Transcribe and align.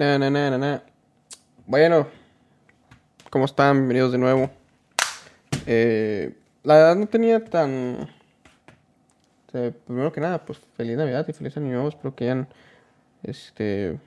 Na, 0.00 0.18
na, 0.18 0.30
na, 0.30 0.56
na. 0.56 0.82
Bueno, 1.66 2.06
¿cómo 3.28 3.44
están? 3.44 3.76
Bienvenidos 3.76 4.12
de 4.12 4.16
nuevo. 4.16 4.48
Eh, 5.66 6.32
la 6.62 6.74
verdad 6.76 6.96
no 6.96 7.06
tenía 7.06 7.44
tan... 7.44 8.08
eh, 9.52 9.72
primero 9.86 10.10
que 10.10 10.22
nada, 10.22 10.42
pues 10.42 10.58
feliz 10.74 10.96
Navidad 10.96 11.26
y 11.28 11.34
feliz 11.34 11.54
Año 11.58 11.66
Nuevo. 11.66 11.90
Espero 11.90 12.14
que 12.14 12.24
hayan 12.24 12.48
este, 13.22 13.98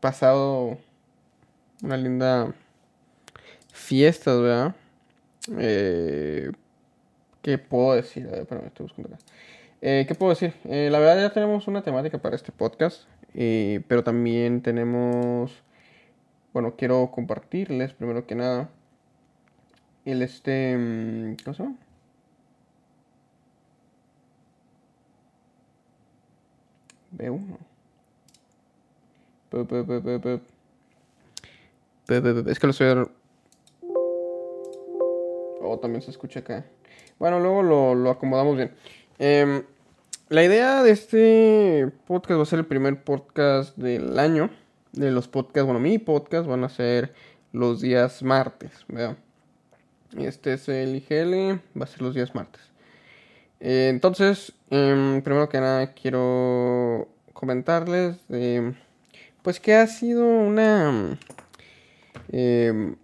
pasado 0.00 0.76
una 1.82 1.96
linda 1.96 2.52
fiesta, 3.72 4.34
¿verdad? 4.36 4.74
Eh, 5.58 6.52
¿Qué 7.40 7.56
puedo 7.56 7.94
decir? 7.94 8.26
A 8.26 8.32
ver, 8.32 8.64
estoy 8.66 8.84
buscando 8.84 9.14
acá. 9.14 9.24
Eh, 9.80 10.04
¿Qué 10.06 10.14
puedo 10.14 10.28
decir? 10.28 10.52
Eh, 10.64 10.90
la 10.90 10.98
verdad 10.98 11.22
ya 11.22 11.32
tenemos 11.32 11.66
una 11.68 11.80
temática 11.80 12.18
para 12.18 12.36
este 12.36 12.52
podcast, 12.52 13.04
eh, 13.36 13.82
pero 13.86 14.02
también 14.02 14.62
tenemos, 14.62 15.62
bueno, 16.52 16.74
quiero 16.76 17.10
compartirles 17.12 17.92
primero 17.92 18.26
que 18.26 18.34
nada 18.34 18.70
el 20.06 20.22
este, 20.22 20.76
mm, 20.78 21.36
¿cómo 21.44 21.54
se 21.54 21.62
llama? 21.64 21.76
B1. 27.12 27.58
Pe- 29.50 29.64
pe- 29.64 29.84
pe- 29.84 30.00
pe- 30.00 30.18
pe- 30.18 30.40
pe- 32.06 32.22
pe- 32.22 32.42
pe- 32.42 32.50
Es 32.50 32.58
que 32.58 32.66
lo 32.66 32.70
estoy... 32.70 33.08
Oh, 35.60 35.78
también 35.78 36.02
se 36.02 36.10
escucha 36.10 36.40
acá. 36.40 36.64
Bueno, 37.18 37.40
luego 37.40 37.62
lo, 37.62 37.94
lo 37.94 38.10
acomodamos 38.10 38.56
bien. 38.56 38.72
Em, 39.18 39.64
la 40.28 40.44
idea 40.44 40.82
de 40.82 40.90
este 40.90 41.90
podcast 42.06 42.38
va 42.38 42.42
a 42.42 42.46
ser 42.46 42.58
el 42.60 42.66
primer 42.66 43.02
podcast 43.02 43.76
del 43.76 44.18
año. 44.18 44.50
De 44.92 45.10
los 45.10 45.28
podcasts, 45.28 45.66
bueno, 45.66 45.78
mi 45.78 45.98
podcast 45.98 46.46
van 46.48 46.64
a 46.64 46.68
ser 46.70 47.12
los 47.52 47.80
días 47.82 48.22
martes, 48.22 48.72
¿verdad? 48.88 49.16
Este 50.16 50.54
es 50.54 50.68
el 50.70 50.96
IGL, 50.96 51.60
va 51.78 51.84
a 51.84 51.86
ser 51.86 52.00
los 52.02 52.14
días 52.14 52.34
martes. 52.34 52.62
Eh, 53.60 53.88
entonces, 53.90 54.52
em, 54.70 55.20
primero 55.22 55.48
que 55.50 55.60
nada 55.60 55.92
quiero 55.92 57.08
comentarles, 57.34 58.16
pues 59.42 59.60
que 59.60 59.74
ha 59.74 59.86
sido 59.86 60.24
una... 60.26 61.18
em, 62.32 62.96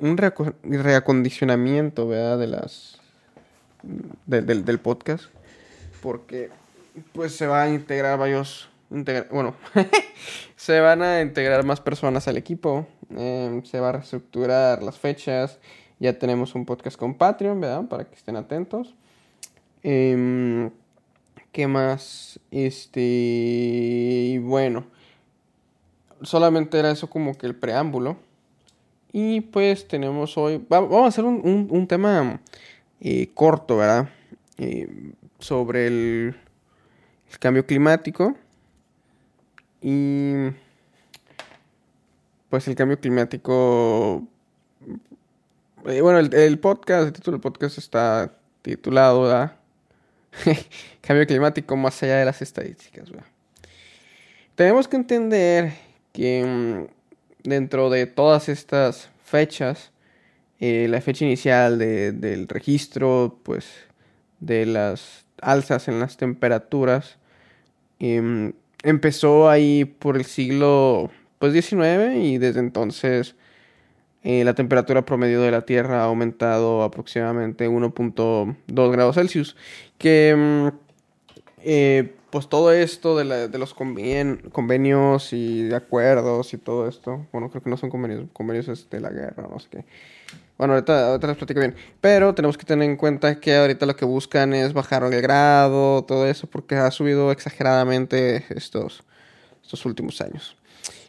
un 0.00 0.16
reaco- 0.16 0.54
reacondicionamiento, 0.62 2.08
¿verdad? 2.08 2.38
De 2.38 2.46
las... 2.46 2.98
de- 3.82 4.40
del- 4.42 4.64
del 4.64 4.78
podcast. 4.78 5.26
Porque, 6.02 6.50
pues, 7.12 7.34
se 7.34 7.46
va 7.46 7.62
a 7.62 7.68
integrar 7.68 8.18
varios... 8.18 8.68
bueno, 9.30 9.54
se 10.56 10.80
van 10.80 11.02
a 11.02 11.20
integrar 11.20 11.64
más 11.64 11.80
personas 11.80 12.26
al 12.28 12.36
equipo. 12.36 12.86
em, 13.16 13.62
se 13.64 13.80
va 13.80 13.90
a 13.90 13.92
reestructurar 13.92 14.82
las 14.82 14.98
fechas. 14.98 15.58
Ya 16.00 16.18
tenemos 16.18 16.54
un 16.54 16.64
podcast 16.64 16.96
con 16.96 17.14
Patreon, 17.14 17.60
¿verdad? 17.60 17.84
Para 17.88 18.04
que 18.04 18.14
estén 18.14 18.36
atentos. 18.36 18.94
Em, 19.82 20.70
¿Qué 21.52 21.66
más? 21.66 22.38
Este... 22.50 23.00
Y 23.00 24.38
bueno. 24.38 24.84
Solamente 26.22 26.78
era 26.78 26.90
eso 26.90 27.08
como 27.08 27.36
que 27.36 27.46
el 27.46 27.54
preámbulo. 27.54 28.16
Y 29.12 29.40
pues 29.40 29.88
tenemos 29.88 30.36
hoy, 30.36 30.58
va- 30.58 30.80
vamos 30.80 31.04
a 31.04 31.08
hacer 31.08 31.24
un, 31.24 31.40
un- 31.44 31.68
un 31.70 31.86
tema 31.86 32.40
eh, 33.00 33.28
corto, 33.34 33.76
¿verdad? 33.78 34.08
Eh, 34.58 34.88
sobre 35.38 35.86
el, 35.86 36.36
cambio 37.38 37.64
climático. 37.64 38.36
Y 39.80 40.48
pues 42.48 42.66
el 42.66 42.74
cambio 42.74 42.98
climático... 42.98 44.26
eh, 45.86 46.00
bueno, 46.00 46.18
el, 46.18 46.58
podcast, 46.58 47.06
el 47.06 47.12
título 47.12 47.36
del 47.36 47.42
podcast 47.42 47.78
está 47.78 48.32
titulado, 48.62 49.22
¿verdad? 49.22 49.56
cambio 51.00 51.26
climático 51.26 51.76
más 51.76 52.02
allá 52.02 52.16
de 52.16 52.24
las 52.24 52.42
estadísticas. 52.42 53.08
Tenemos 54.56 54.88
que 54.88 54.96
entender 54.96 55.72
que 56.12 56.44
mm, 56.44 57.48
dentro 57.48 57.90
de 57.90 58.06
todas 58.06 58.48
estas 58.48 59.08
fechas, 59.24 59.92
eh, 60.58 60.88
la 60.88 61.00
fecha 61.00 61.24
inicial 61.24 61.78
de- 61.78 62.10
del 62.10 62.48
registro, 62.48 63.38
pues, 63.44 63.87
de 64.40 64.66
las 64.66 65.26
alzas 65.42 65.88
en 65.88 66.00
las 66.00 66.16
temperaturas, 66.16 67.18
em, 68.00 68.52
empezó 68.84 69.48
ahí 69.50 69.84
por 69.84 70.16
el 70.16 70.24
siglo, 70.26 71.10
pues, 71.38 71.52
19 71.52 72.18
y 72.18 72.38
desde 72.38 72.60
entonces 72.60 73.36
eh, 74.24 74.44
la 74.44 74.54
temperatura 74.54 75.04
promedio 75.04 75.40
de 75.42 75.50
la 75.52 75.62
Tierra 75.62 76.02
ha 76.02 76.04
aumentado 76.06 76.82
aproximadamente 76.82 77.68
1.2 77.68 78.92
grados 78.92 79.16
Celsius, 79.16 79.56
que 79.98 80.34
mm, 80.36 80.68
eh, 81.62 82.14
pues 82.30 82.48
todo 82.48 82.72
esto 82.72 83.16
de, 83.16 83.24
la- 83.24 83.48
de 83.48 83.58
los 83.58 83.74
convenios 83.74 85.32
y 85.32 85.64
de 85.64 85.76
acuerdos 85.76 86.52
y 86.54 86.58
todo 86.58 86.88
esto, 86.88 87.26
bueno, 87.32 87.50
creo 87.50 87.62
que 87.62 87.70
no 87.70 87.76
son 87.76 87.90
convenios, 87.90 88.26
convenios 88.32 88.68
es 88.68 88.90
de 88.90 89.00
la 89.00 89.10
guerra, 89.10 89.48
no 89.50 89.58
sé 89.58 89.68
qué. 89.70 89.84
Bueno, 90.58 90.74
ahorita, 90.74 91.10
ahorita 91.10 91.28
les 91.28 91.36
platico 91.36 91.60
bien, 91.60 91.76
pero 92.00 92.34
tenemos 92.34 92.58
que 92.58 92.66
tener 92.66 92.90
en 92.90 92.96
cuenta 92.96 93.38
que 93.38 93.54
ahorita 93.54 93.86
lo 93.86 93.94
que 93.94 94.04
buscan 94.04 94.52
es 94.52 94.72
bajar 94.72 95.04
el 95.04 95.22
grado, 95.22 96.04
todo 96.04 96.26
eso, 96.26 96.48
porque 96.48 96.74
ha 96.74 96.90
subido 96.90 97.30
exageradamente 97.30 98.44
estos, 98.50 99.04
estos 99.62 99.86
últimos 99.86 100.20
años. 100.20 100.56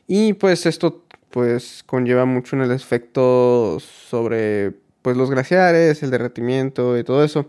Y 0.06 0.34
pues 0.34 0.68
esto 0.68 1.04
pues 1.32 1.84
conlleva 1.86 2.26
mucho 2.26 2.56
en 2.56 2.62
el 2.62 2.72
efecto 2.72 3.80
sobre 3.80 4.74
pues 5.02 5.18
los 5.18 5.32
glaciares, 5.32 6.04
el 6.04 6.12
derretimiento 6.12 6.96
y 6.98 7.04
todo 7.04 7.24
eso. 7.24 7.48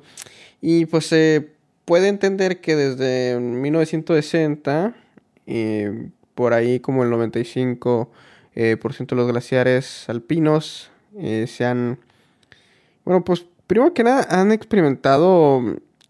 Y 0.63 0.87
pues 0.87 1.07
se 1.07 1.51
puede 1.85 2.09
entender 2.09 2.63
que 2.63 2.77
desde 2.77 3.39
1960, 3.39 4.95
eh, 5.47 6.09
por 6.35 6.55
ahí 6.55 6.81
como 6.81 7.05
el 7.05 7.11
95% 7.11 8.09
eh, 8.55 8.77
por 8.81 8.95
ciento 8.95 9.15
de 9.15 9.23
los 9.23 9.31
glaciares 9.31 10.09
alpinos 10.09 10.91
eh, 11.19 11.47
se 11.49 11.65
han, 11.65 11.99
bueno, 13.05 13.25
pues 13.25 13.45
primero 13.67 13.93
que 13.95 14.05
nada 14.05 14.27
han 14.31 14.53
experimentado 14.53 15.63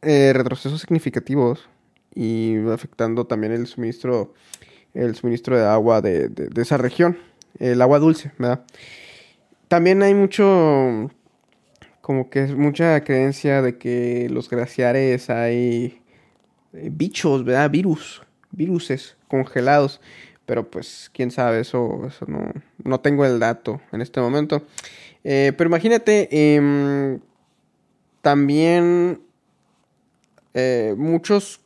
eh, 0.03 0.33
retrocesos 0.34 0.81
significativos 0.81 1.69
y 2.15 2.56
afectando 2.69 3.27
también 3.27 3.53
el 3.53 3.66
suministro, 3.66 4.34
el 4.94 5.15
suministro 5.15 5.56
de 5.59 5.65
agua 5.66 6.00
de, 6.00 6.28
de- 6.28 6.49
de 6.49 6.62
esa 6.62 6.77
región, 6.77 7.19
el 7.59 7.81
agua 7.83 7.99
dulce, 7.99 8.33
¿verdad? 8.39 8.65
También 9.69 10.03
hay 10.03 10.15
mucho, 10.15 11.10
como 12.00 12.28
que 12.31 12.43
es 12.44 12.56
mucha 12.56 13.03
creencia 13.05 13.62
de 13.62 13.78
que 13.78 14.28
los 14.31 14.50
glaciares 14.50 15.31
hay 15.31 16.00
eh, 16.72 16.89
bichos, 16.93 17.44
¿verdad? 17.44 17.71
Virus, 17.71 18.22
viruses 18.50 19.16
congelados. 19.28 20.00
Pero 20.50 20.69
pues, 20.69 21.12
quién 21.15 21.31
sabe, 21.31 21.61
eso, 21.61 22.03
eso 22.09 22.25
no, 22.27 22.50
no 22.83 22.99
tengo 22.99 23.25
el 23.25 23.38
dato 23.38 23.81
en 23.93 24.00
este 24.00 24.21
momento. 24.21 24.62
Eh, 25.22 25.53
pero 25.56 25.69
imagínate, 25.69 26.27
em, 26.56 27.21
también 28.21 29.21
eh, 30.55 30.97
muchos, 30.99 31.60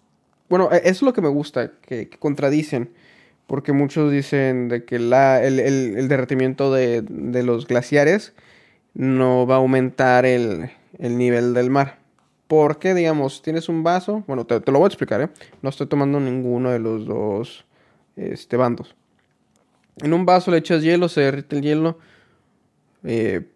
bueno, 0.51 0.71
eso 0.71 0.83
es 0.87 1.01
lo 1.01 1.15
que 1.15 1.23
me 1.23 1.29
gusta, 1.31 1.73
que, 1.81 2.11
contradicen. 2.19 2.91
Porque 3.47 3.73
muchos 3.73 4.13
dicen 4.13 4.69
de 4.69 4.85
que 4.85 4.99
la, 4.99 5.43
el, 5.43 5.61
el- 5.61 5.97
el 5.97 6.09
derretimiento 6.09 6.71
de, 6.71 7.01
de 7.09 7.43
los 7.43 7.67
glaciares 7.67 8.35
no 8.93 9.47
va 9.47 9.55
a 9.55 9.59
aumentar 9.61 10.27
el, 10.27 10.71
el 10.99 11.17
nivel 11.17 11.55
del 11.55 11.71
mar. 11.71 12.01
Porque, 12.49 12.93
digamos, 12.93 13.41
tienes 13.41 13.71
un 13.71 13.83
vaso, 13.83 14.25
bueno, 14.27 14.45
te, 14.45 14.61
te 14.61 14.71
lo 14.73 14.79
voy 14.81 14.87
a 14.87 14.89
explicar, 14.89 15.23
¿eh? 15.23 15.29
No 15.63 15.71
estoy 15.71 15.87
tomando 15.87 16.21
ninguno 16.21 16.69
de 16.71 16.81
los 16.81 17.07
dos 17.07 17.65
este, 18.17 18.57
bandos. 18.57 18.95
En 19.99 20.13
un 20.13 20.27
vaso 20.27 20.51
le 20.51 20.59
echas 20.59 20.83
hielo, 20.83 21.09
se 21.09 21.21
derrite 21.23 21.57
el 21.57 21.63
hielo, 21.63 21.99
eh, 23.05 23.47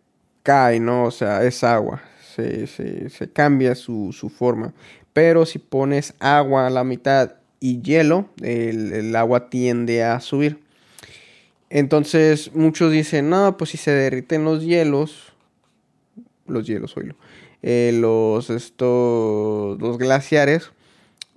cae, 0.42 0.80
¿no? 0.80 1.04
O 1.04 1.10
sea, 1.10 1.44
es 1.44 1.64
agua, 1.64 2.02
se, 2.34 2.66
se- 2.66 3.30
cambia 3.32 3.74
su, 3.74 4.12
su 4.12 4.28
forma. 4.28 4.72
Pero 5.12 5.46
si 5.46 5.58
pones 5.58 6.14
agua 6.20 6.66
a 6.66 6.70
la 6.70 6.84
mitad 6.84 7.34
y 7.60 7.82
hielo, 7.82 8.28
el, 8.40 8.92
el 8.92 9.16
agua 9.16 9.50
tiende 9.50 10.04
a 10.04 10.20
subir. 10.20 10.60
Entonces 11.70 12.54
muchos 12.54 12.92
dicen, 12.92 13.28
no, 13.28 13.56
pues 13.56 13.70
si 13.70 13.76
se 13.76 13.90
derriten 13.90 14.44
los 14.44 14.62
hielos, 14.64 15.32
los 16.46 16.66
hielos, 16.66 16.96
oílo, 16.96 17.14
eh, 17.62 17.90
los, 17.94 18.48
estos, 18.48 19.78
los 19.80 19.98
glaciares, 19.98 20.70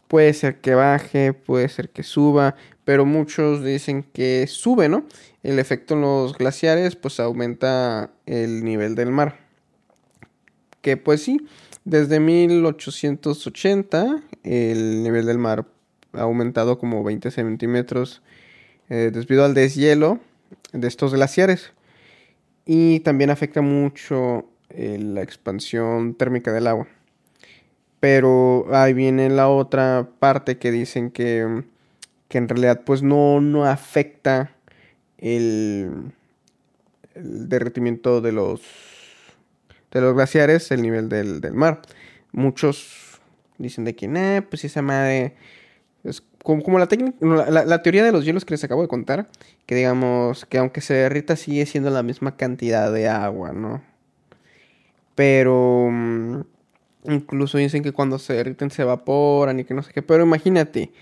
puede 0.07 0.33
ser 0.33 0.59
que 0.61 0.73
baje, 0.75 1.33
puede 1.33 1.67
ser 1.67 1.89
que 1.89 2.03
suba, 2.03 2.55
pero 2.85 3.05
muchos 3.05 3.63
dicen 3.63 4.03
que 4.13 4.47
sube, 4.47 4.89
¿no? 4.89 5.05
El 5.43 5.59
efecto 5.59 5.93
en 5.93 6.01
los 6.01 6.37
glaciares, 6.37 6.95
pues 6.95 7.19
aumenta 7.19 8.11
el 8.25 8.63
nivel 8.63 8.95
del 8.95 9.11
mar. 9.11 9.39
Que 10.81 10.97
pues 10.97 11.23
sí, 11.23 11.45
desde 11.85 12.19
1880 12.19 14.21
el 14.43 15.03
nivel 15.03 15.25
del 15.25 15.37
mar 15.37 15.65
ha 16.13 16.21
aumentado 16.21 16.77
como 16.77 17.03
20 17.03 17.31
centímetros 17.31 18.21
eh, 18.89 19.11
debido 19.13 19.45
al 19.45 19.53
deshielo 19.53 20.19
de 20.73 20.87
estos 20.87 21.13
glaciares. 21.13 21.71
Y 22.65 22.99
también 23.01 23.29
afecta 23.29 23.61
mucho 23.61 24.45
eh, 24.69 24.97
la 24.99 25.21
expansión 25.21 26.15
térmica 26.15 26.51
del 26.51 26.67
agua. 26.67 26.87
Pero 27.99 28.65
ahí 28.73 28.93
viene 28.93 29.29
la 29.29 29.47
otra 29.47 30.09
parte 30.19 30.57
que 30.57 30.71
dicen 30.71 31.11
que, 31.11 31.63
que 32.31 32.37
en 32.37 32.47
realidad 32.47 32.83
pues 32.85 33.03
no, 33.03 33.41
no 33.41 33.65
afecta 33.65 34.55
el, 35.17 36.13
el 37.13 37.49
derretimiento 37.49 38.21
de 38.21 38.31
los, 38.31 38.61
de 39.91 39.99
los 39.99 40.13
glaciares, 40.13 40.71
el 40.71 40.81
nivel 40.81 41.09
del, 41.09 41.41
del 41.41 41.53
mar. 41.53 41.81
Muchos 42.31 43.19
dicen 43.57 43.83
de 43.83 43.97
que, 43.97 44.07
nah, 44.07 44.39
pues 44.49 44.63
esa 44.63 44.81
madre 44.81 45.35
es 46.05 46.23
como, 46.41 46.79
la, 46.79 46.87
la, 47.19 47.65
la, 47.65 47.81
teoría 47.83 48.05
de 48.05 48.13
los 48.13 48.23
hielos 48.23 48.45
que 48.45 48.53
les 48.53 48.63
acabo 48.63 48.81
de 48.81 48.87
contar, 48.87 49.27
que 49.65 49.75
digamos 49.75 50.45
que 50.45 50.57
aunque 50.57 50.79
se 50.79 50.93
derrita 50.93 51.35
sigue 51.35 51.65
siendo 51.65 51.89
la 51.89 52.01
misma 52.01 52.37
cantidad 52.37 52.93
de 52.93 53.09
agua, 53.09 53.51
¿no? 53.51 53.83
Pero 55.15 55.89
mm, 55.91 56.41
incluso 57.09 57.57
dicen 57.57 57.83
que 57.83 57.91
cuando 57.91 58.19
se 58.19 58.35
derriten 58.35 58.71
se 58.71 58.83
evaporan 58.83 59.59
y 59.59 59.65
que 59.65 59.73
no 59.73 59.83
sé 59.83 59.91
qué, 59.91 60.01
pero 60.01 60.23
imagínate, 60.23 60.93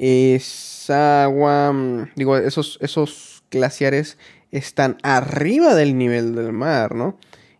esa 0.00 1.24
agua, 1.24 1.72
mm, 1.72 2.12
digo, 2.16 2.36
esos, 2.38 2.78
esos 2.80 3.42
glaciares 3.50 4.16
están 4.50 4.96
arriba 5.02 5.74
del 5.74 5.98
nivel 5.98 6.34
del 6.34 6.52
mar, 6.52 6.94
¿no? 6.94 7.18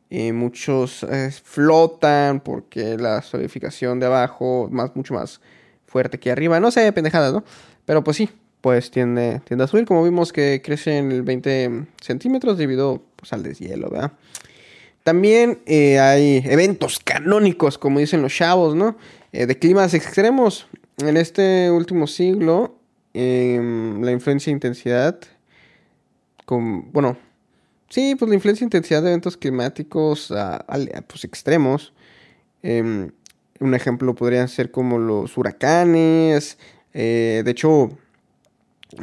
Eh, 0.09 0.33
muchos 0.33 1.05
eh, 1.05 1.31
flotan 1.31 2.41
porque 2.41 2.97
la 2.97 3.23
solidificación 3.23 4.01
de 4.01 4.07
abajo 4.07 4.69
más 4.73 4.97
mucho 4.97 5.15
más 5.15 5.41
fuerte 5.87 6.19
que 6.19 6.33
arriba. 6.33 6.59
No 6.59 6.71
sé, 6.71 6.91
pendejadas, 6.93 7.33
¿no? 7.33 7.45
Pero 7.85 8.03
pues 8.03 8.17
sí, 8.17 8.31
pues 8.61 8.91
tiende, 8.91 9.41
tiende 9.45 9.65
a 9.65 9.67
subir. 9.69 9.85
Como 9.85 10.03
vimos 10.03 10.33
que 10.33 10.63
crece 10.65 10.97
en 10.99 11.13
el 11.13 11.23
20 11.23 11.87
centímetros 12.01 12.59
debido 12.59 13.03
pues, 13.17 13.33
al 13.35 13.43
deshielo, 13.43 13.91
¿verdad? 13.91 14.13
También 15.05 15.61
eh, 15.67 16.01
hay 16.01 16.43
eventos 16.45 17.01
canónicos, 17.01 17.79
como 17.79 18.01
dicen 18.01 18.23
los 18.23 18.35
chavos, 18.35 18.75
¿no? 18.75 18.97
De 19.33 19.59
climas 19.59 19.95
extremos. 19.95 20.67
En 21.03 21.17
este 21.17 21.71
último 21.71 22.07
siglo, 22.07 22.77
em, 23.15 24.03
la 24.03 24.13
influencia 24.13 24.51
e 24.51 24.53
intensidad, 24.53 25.19
con, 26.45 26.93
bueno, 26.93 27.17
sí, 27.89 28.15
pues 28.19 28.29
la 28.29 28.35
influencia 28.35 28.65
e 28.65 28.67
intensidad 28.67 29.03
de 29.03 29.09
eventos 29.09 29.37
climáticos 29.37 30.33
pues, 31.09 31.25
extremos, 31.25 31.95
em, 32.63 33.11
un 33.61 33.75
ejemplo 33.75 34.15
podrían 34.15 34.49
ser 34.49 34.71
como 34.71 34.99
los 34.99 35.39
huracanes. 35.39 36.59
Eh, 36.93 37.43
de 37.45 37.51
hecho, 37.51 37.91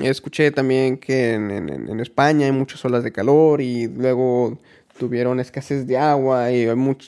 escuché 0.02 0.52
también 0.52 0.98
que 0.98 1.34
en, 1.34 2.00
España 2.00 2.46
hay 2.46 2.52
muchas 2.52 2.84
olas 2.86 3.04
de 3.04 3.12
calor 3.12 3.62
y 3.62 3.88
luego 3.88 4.60
tuvieron 5.00 5.40
escasez 5.40 5.88
de 5.88 5.98
agua 5.98 6.52
y 6.52 6.66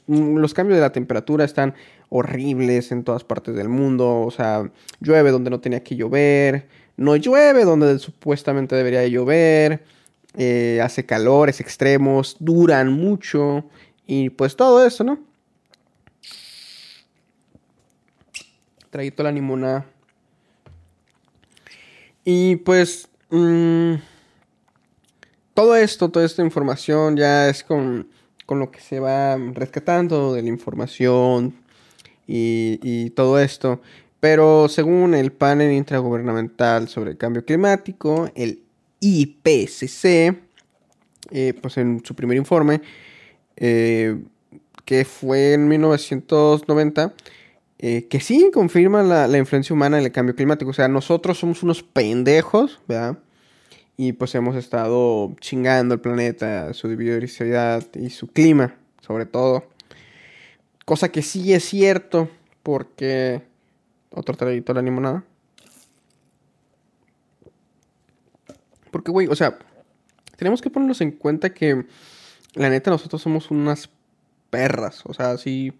los 0.07 0.53
cambios 0.53 0.77
de 0.77 0.81
la 0.81 0.91
temperatura 0.91 1.45
están 1.45 1.73
horribles 2.09 2.91
en 2.91 3.03
todas 3.03 3.23
partes 3.23 3.55
del 3.55 3.69
mundo. 3.69 4.21
O 4.21 4.31
sea, 4.31 4.69
llueve 4.99 5.31
donde 5.31 5.49
no 5.49 5.59
tenía 5.59 5.83
que 5.83 5.95
llover, 5.95 6.67
no 6.97 7.15
llueve 7.15 7.65
donde 7.65 7.99
supuestamente 7.99 8.75
debería 8.75 9.07
llover, 9.07 9.83
eh, 10.37 10.79
hace 10.83 11.05
calores 11.05 11.59
extremos, 11.59 12.37
duran 12.39 12.91
mucho 12.91 13.65
y 14.05 14.29
pues 14.29 14.55
todo 14.55 14.85
eso, 14.85 15.03
¿no? 15.03 15.29
traído 18.89 19.23
la 19.23 19.31
limona. 19.31 19.85
Y 22.25 22.57
pues 22.57 23.07
mm, 23.29 23.95
todo 25.53 25.75
esto, 25.75 26.09
toda 26.09 26.25
esta 26.25 26.43
información 26.43 27.17
ya 27.17 27.49
es 27.49 27.63
con, 27.63 28.09
lo 28.47 28.71
que 28.71 28.81
se 28.81 28.99
va 28.99 29.37
rescatando 29.53 30.33
de 30.33 30.41
la 30.41 30.49
información 30.49 31.55
y, 32.29 33.09
todo 33.11 33.39
esto. 33.39 33.81
Pero 34.19 34.67
según 34.69 35.15
el 35.15 35.31
panel 35.31 35.71
intragubernamental 35.71 36.87
sobre 36.87 37.11
el 37.11 37.17
cambio 37.17 37.45
climático, 37.45 38.29
el 38.35 38.61
IPCC, 38.99 40.35
eh, 41.31 41.53
pues 41.61 41.77
en 41.77 42.03
su 42.03 42.15
primer 42.15 42.37
informe, 42.37 42.81
eh, 43.55 44.17
que 44.85 45.05
fue 45.05 45.53
en 45.53 45.67
1990, 45.67 47.13
eh, 47.81 48.07
que 48.09 48.19
sí 48.19 48.51
confirma 48.53 49.03
la, 49.03 49.37
influencia 49.37 49.73
humana 49.73 49.99
en 49.99 50.05
el 50.05 50.11
cambio 50.11 50.35
climático. 50.35 50.71
O 50.71 50.73
sea, 50.73 50.87
nosotros 50.89 51.39
somos 51.39 51.63
unos 51.63 51.81
pendejos, 51.81 52.79
¿verdad? 52.87 53.17
Y 53.95 54.13
pues 54.13 54.35
hemos 54.35 54.55
estado 54.55 55.33
chingando 55.39 55.93
el 55.93 56.01
planeta, 56.01 56.73
su 56.73 56.89
biodiversidad 56.89 57.83
y 57.95 58.09
su 58.09 58.27
clima, 58.27 58.75
sobre 59.01 59.25
todo. 59.25 59.63
Cosa 60.89 61.11
que 61.11 61.21
sí 61.21 61.53
es 61.53 61.65
cierto, 61.65 62.29
porque... 62.63 63.43
Otro 64.11 64.35
traguito 64.35 64.73
la 64.73 64.81
limonada. 64.81 65.23
Porque, 68.89 69.11
güey, 69.11 69.27
o 69.27 69.35
sea, 69.35 69.59
tenemos 70.35 70.63
que 70.63 70.71
ponernos 70.71 70.99
en 71.01 71.11
cuenta 71.11 71.53
que 71.53 71.85
la 72.55 72.69
neta 72.69 72.89
nosotros 72.89 73.21
somos 73.21 73.51
unas 73.51 73.91
perras. 74.49 75.03
O 75.05 75.13
sea, 75.13 75.37
sí 75.37 75.71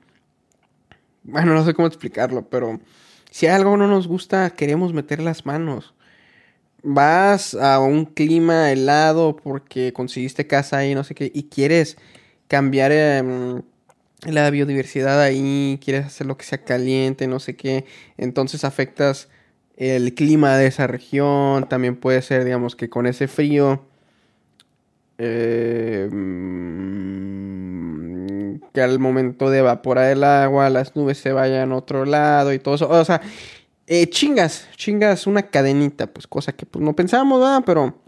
bueno, 1.24 1.56
no 1.56 1.66
sé 1.66 1.74
cómo 1.74 1.88
explicarlo, 1.88 2.48
pero 2.48 2.80
si 3.32 3.48
algo 3.48 3.78
no 3.78 3.88
nos 3.88 4.08
gusta, 4.08 4.52
queremos 4.52 4.94
meter 4.94 5.20
las 5.20 5.46
manos. 5.46 5.94
Vas 6.84 7.56
a 7.56 7.80
un 7.80 8.06
clima 8.06 8.72
helado 8.72 9.36
porque 9.36 9.92
conseguiste 9.92 10.46
casa 10.46 10.78
ahí, 10.78 10.94
no 10.96 11.04
sé 11.04 11.16
qué, 11.16 11.32
y 11.34 11.44
quieres 11.44 11.98
cambiar 12.48 12.92
em, 12.92 13.64
la 14.26 14.50
biodiversidad 14.50 15.22
ahí, 15.22 15.80
quieres 15.84 16.06
hacer 16.06 16.28
lo 16.28 16.38
que 16.38 16.46
sea 16.46 16.64
caliente, 16.64 17.28
no 17.28 17.40
sé 17.40 17.56
qué, 17.56 17.86
entonces 18.18 18.64
afectas 18.64 19.30
el 19.78 20.14
clima 20.14 20.58
de 20.58 20.68
esa 20.68 20.88
región, 20.88 21.70
también 21.70 21.96
puede 21.96 22.22
ser, 22.22 22.44
digamos, 22.44 22.76
que 22.76 22.90
con 22.90 23.08
ese 23.08 23.28
frío 23.28 23.86
eh, 25.22 26.10
que 28.74 28.82
al 28.82 29.00
momento 29.00 29.50
de 29.50 29.60
evaporar 29.60 30.12
el 30.12 30.24
agua, 30.24 30.70
las 30.70 30.96
nubes 30.96 31.18
se 31.18 31.34
vayan 31.34 31.72
a 31.72 31.76
otro 31.76 32.06
lado 32.06 32.54
y 32.54 32.60
todo 32.60 32.76
eso. 32.76 32.90
O 32.90 33.06
sea, 33.06 33.22
eh, 33.88 34.10
chingas, 34.10 34.70
chingas 34.78 35.28
una 35.28 35.44
cadenita, 35.44 36.08
pues 36.08 36.26
cosa 36.26 36.54
que 36.54 36.66
pues, 36.66 36.84
no 36.84 36.96
pensábamos, 36.96 37.42
¿verdad? 37.42 37.64
Pero, 37.66 38.02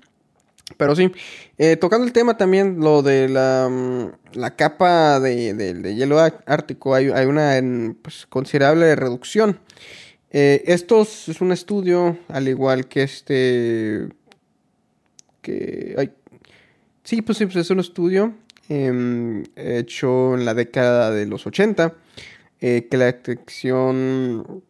pero 0.77 0.95
sí. 0.95 1.11
Eh, 1.57 1.75
tocando 1.75 2.05
el 2.05 2.13
tema 2.13 2.37
también, 2.37 2.79
lo 2.79 3.01
de 3.01 3.29
la, 3.29 3.69
mm, 3.69 4.37
la 4.37 4.55
capa 4.55 5.19
de, 5.19 5.95
hielo 5.95 6.19
ártico, 6.19 6.95
hay, 6.95 7.07
una 7.07 7.61
pues, 8.01 8.25
considerable 8.27 8.95
reducción. 8.95 9.59
Eh, 10.31 10.63
esto 10.67 11.01
es 11.01 11.41
un 11.41 11.51
estudio, 11.51 12.17
al 12.29 12.47
igual 12.47 12.87
que 12.87 13.03
este... 13.03 14.09
Que... 15.41 15.95
Ay, 15.97 16.11
sí, 17.03 17.21
pues 17.21 17.37
sí, 17.37 17.45
pues 17.45 17.57
es 17.57 17.69
un 17.69 17.79
estudio 17.79 18.33
Em, 18.73 19.43
hecho 19.57 20.33
en 20.33 20.45
la 20.45 20.53
década 20.53 21.11
de 21.11 21.25
los 21.25 21.45
80, 21.45 21.93
eh, 22.61 22.87
que 22.89 22.95
la 22.95 23.09
extensión, 23.09 24.63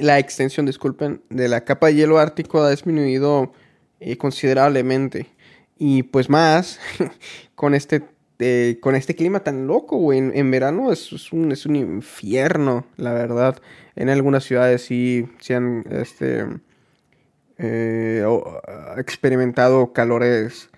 la 0.00 0.18
extensión, 0.18 0.66
disculpen, 0.66 1.22
de 1.30 1.46
la 1.46 1.64
capa 1.64 1.86
de 1.86 1.94
hielo 1.94 2.18
ártico 2.18 2.60
ha 2.60 2.70
disminuido 2.70 3.52
eh, 4.00 4.16
considerablemente. 4.16 5.28
Y 5.78 6.04
pues 6.04 6.30
más, 6.30 6.80
con 7.54 7.74
este, 7.74 8.04
eh, 8.38 8.78
con 8.80 8.94
este 8.94 9.14
clima 9.14 9.40
tan 9.40 9.66
loco, 9.66 9.98
güey, 9.98 10.18
en, 10.18 10.50
verano 10.50 10.92
es, 10.92 11.32
un, 11.32 11.52
es 11.52 11.66
un 11.66 11.76
infierno, 11.76 12.86
la 12.96 13.12
verdad. 13.12 13.60
En 13.94 14.08
algunas 14.08 14.44
ciudades 14.44 14.82
sí, 14.82 15.28
se 15.40 15.54
han 15.54 15.84
este, 15.90 16.46
experimentado 18.96 19.92
calores 19.92 20.70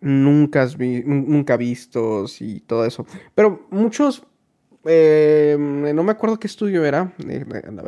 nunca, 0.00 0.68
nunca 0.78 1.56
vistos 1.56 2.40
y 2.40 2.60
todo 2.60 2.84
eso. 2.86 3.06
Pero 3.34 3.66
muchos, 3.70 4.22
eh, 4.84 5.56
no 5.58 6.02
me 6.02 6.12
acuerdo 6.12 6.38
qué 6.38 6.46
estudio 6.46 6.84
era, 6.84 7.12
eh, 7.28 7.44
no 7.70 7.82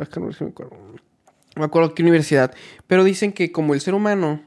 me 1.55 1.65
acuerdo 1.65 1.93
qué 1.93 2.03
universidad, 2.03 2.53
pero 2.87 3.03
dicen 3.03 3.31
que 3.33 3.51
como 3.51 3.73
el 3.73 3.81
ser 3.81 3.93
humano 3.93 4.41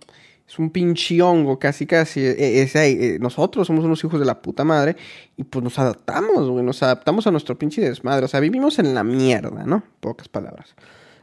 es 0.53 0.59
un 0.59 0.71
pinche 0.71 1.21
hongo, 1.23 1.59
casi 1.59 1.87
casi, 1.87 2.21
eh, 2.25 3.19
nosotros 3.21 3.67
somos 3.67 3.85
unos 3.85 4.05
hijos 4.05 4.21
de 4.21 4.27
la 4.27 4.43
puta 4.43 4.65
madre 4.65 4.97
y 5.37 5.45
pues 5.45 5.63
nos 5.65 5.79
adaptamos, 5.79 6.49
güey, 6.49 6.65
nos 6.65 6.83
adaptamos 6.83 7.27
a 7.27 7.31
nuestro 7.31 7.59
pinche 7.59 7.81
desmadre, 7.81 8.27
o 8.27 8.29
sea, 8.29 8.41
vivimos 8.41 8.79
en 8.79 8.95
la 8.95 9.03
mierda, 9.03 9.65
¿no? 9.65 9.83
Pocas 10.01 10.29
palabras. 10.29 10.75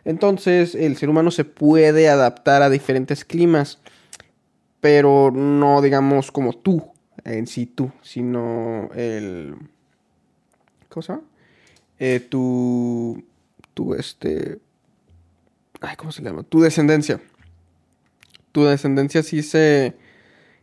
Entonces, 0.03 0.73
el 0.73 0.97
ser 0.97 1.09
humano 1.09 1.29
se 1.29 1.45
puede 1.45 2.09
adaptar 2.09 2.63
a 2.63 2.69
diferentes 2.69 3.23
climas 3.23 3.79
pero 4.79 5.31
no 5.31 5.81
digamos 5.81 6.31
como 6.31 6.53
tú, 6.53 6.91
en 7.23 7.47
sí 7.47 7.65
tú, 7.65 7.91
sino 8.01 8.89
el... 8.93 9.55
¿Cosa? 10.87 11.21
Eh, 11.99 12.19
tu, 12.29 13.23
tu, 13.73 13.93
este... 13.93 14.59
Ay, 15.81 15.95
¿cómo 15.95 16.11
se 16.11 16.23
llama? 16.23 16.43
Tu 16.43 16.61
descendencia. 16.61 17.21
Tu 18.51 18.65
descendencia 18.65 19.23
sí 19.23 19.43
se, 19.43 19.95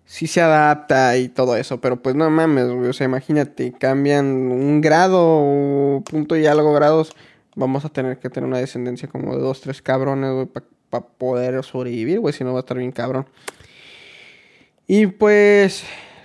sí 0.04 0.26
se 0.26 0.40
adapta 0.40 1.16
y 1.16 1.28
todo 1.28 1.56
eso, 1.56 1.80
pero 1.80 2.00
pues 2.02 2.14
no 2.14 2.30
mames, 2.30 2.68
güey, 2.68 2.88
o 2.88 2.92
sea, 2.92 3.06
imagínate, 3.06 3.72
cambian 3.72 4.26
un 4.26 4.80
grado 4.80 6.02
punto 6.08 6.36
y 6.36 6.46
algo 6.46 6.72
grados, 6.72 7.14
vamos 7.56 7.84
a 7.84 7.88
tener 7.88 8.18
que 8.18 8.30
tener 8.30 8.48
una 8.48 8.58
descendencia 8.58 9.08
como 9.08 9.34
de 9.34 9.42
dos, 9.42 9.60
tres 9.60 9.82
cabrones, 9.82 10.32
güey, 10.32 10.46
para 10.90 11.06
poder 11.06 11.62
sobrevivir, 11.64 12.20
güey, 12.20 12.32
si 12.32 12.44
no 12.44 12.52
va 12.52 12.60
a 12.60 12.60
estar 12.60 12.78
bien 12.78 12.92
cabrón. 12.92 13.26
Y 14.86 15.06
pues, 15.06 15.82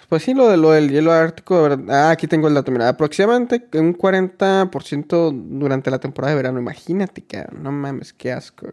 pues 0.08 0.24
sí, 0.24 0.34
lo, 0.36 0.48
de, 0.48 0.58
lo 0.58 0.72
del 0.72 0.92
hielo 0.92 1.12
ártico, 1.12 1.56
de 1.56 1.70
verdad. 1.70 2.10
Ah, 2.10 2.12
aquí 2.12 2.28
tengo 2.28 2.48
el 2.48 2.54
dato, 2.54 2.72
mira, 2.72 2.90
aproximadamente 2.90 3.68
un 3.74 3.98
40% 3.98 5.32
durante 5.32 5.90
la 5.90 6.00
temporada 6.00 6.32
de 6.32 6.36
verano, 6.36 6.60
imagínate, 6.60 7.24
cabrón, 7.24 7.64
no 7.64 7.72
mames, 7.72 8.14
qué 8.14 8.32
asco. 8.32 8.68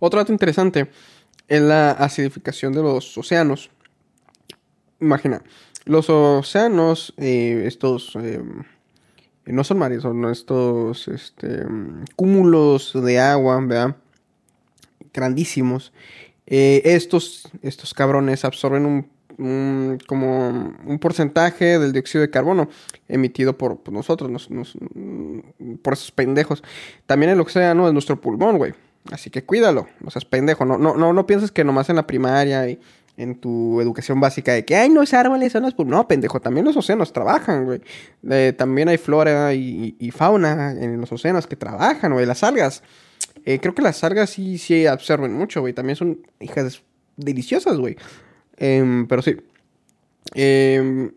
Otro 0.00 0.18
dato 0.18 0.32
interesante 0.32 0.90
es 1.46 1.60
la 1.60 1.92
acidificación 1.92 2.72
de 2.72 2.82
los 2.82 3.16
océanos. 3.16 3.70
Imagina, 4.98 5.42
los 5.84 6.10
océanos, 6.10 7.14
eh, 7.16 7.64
estos, 7.66 8.16
eh, 8.16 8.42
no 9.46 9.62
son 9.62 9.78
mares, 9.78 10.02
son 10.02 10.24
estos 10.26 11.06
este, 11.08 11.64
cúmulos 12.16 12.92
de 12.94 13.20
agua, 13.20 13.60
¿verdad? 13.60 13.96
Grandísimos. 15.12 15.92
Eh, 16.46 16.82
estos, 16.84 17.48
estos 17.62 17.94
cabrones 17.94 18.44
absorben 18.44 18.86
un, 18.86 19.98
como 20.06 20.48
un 20.84 20.98
porcentaje 20.98 21.78
del 21.78 21.92
dióxido 21.92 22.22
de 22.22 22.30
carbono 22.30 22.68
emitido 23.08 23.56
por, 23.56 23.80
nosotros, 23.90 24.48
por 25.82 25.92
esos 25.92 26.10
pendejos. 26.10 26.62
También 27.06 27.32
el 27.32 27.40
océano 27.40 27.86
es 27.86 27.92
nuestro 27.92 28.20
pulmón, 28.20 28.58
güey. 28.58 28.74
Así 29.10 29.30
que 29.30 29.44
cuídalo, 29.44 29.88
no 30.00 30.10
seas 30.10 30.24
pendejo. 30.24 30.64
No, 30.64 30.78
no, 30.78 30.96
no, 30.96 31.12
no 31.12 31.26
pienses 31.26 31.50
que 31.50 31.64
nomás 31.64 31.88
en 31.88 31.96
la 31.96 32.06
primaria 32.06 32.68
y 32.68 32.78
en 33.16 33.34
tu 33.34 33.80
educación 33.80 34.20
básica 34.20 34.52
de 34.52 34.64
que, 34.64 34.76
ay, 34.76 34.88
no 34.88 35.02
es 35.02 35.12
árboles, 35.12 35.52
son 35.52 35.62
los... 35.62 35.78
No, 35.78 36.08
pendejo, 36.08 36.40
también 36.40 36.64
los 36.64 36.76
océanos 36.76 37.12
trabajan, 37.12 37.64
güey. 37.64 37.80
también 38.56 38.88
hay 38.88 38.98
flora 38.98 39.52
y, 39.54 40.10
fauna 40.14 40.72
en 40.72 41.00
los 41.00 41.12
océanos 41.12 41.46
que 41.46 41.56
trabajan, 41.56 42.12
güey. 42.12 42.26
Las 42.26 42.42
algas. 42.42 42.82
Eh, 43.44 43.58
creo 43.60 43.74
que 43.74 43.82
las 43.82 44.02
algas 44.04 44.30
sí, 44.30 44.58
sí 44.58 44.86
absorben 44.86 45.34
mucho, 45.34 45.60
güey. 45.60 45.72
También 45.72 45.96
son 45.96 46.26
hijas 46.40 46.82
deliciosas, 47.16 47.76
güey. 47.78 47.96
Em, 48.56 49.06
pero 49.06 49.22
sí. 49.22 49.36
Em, 50.34 51.12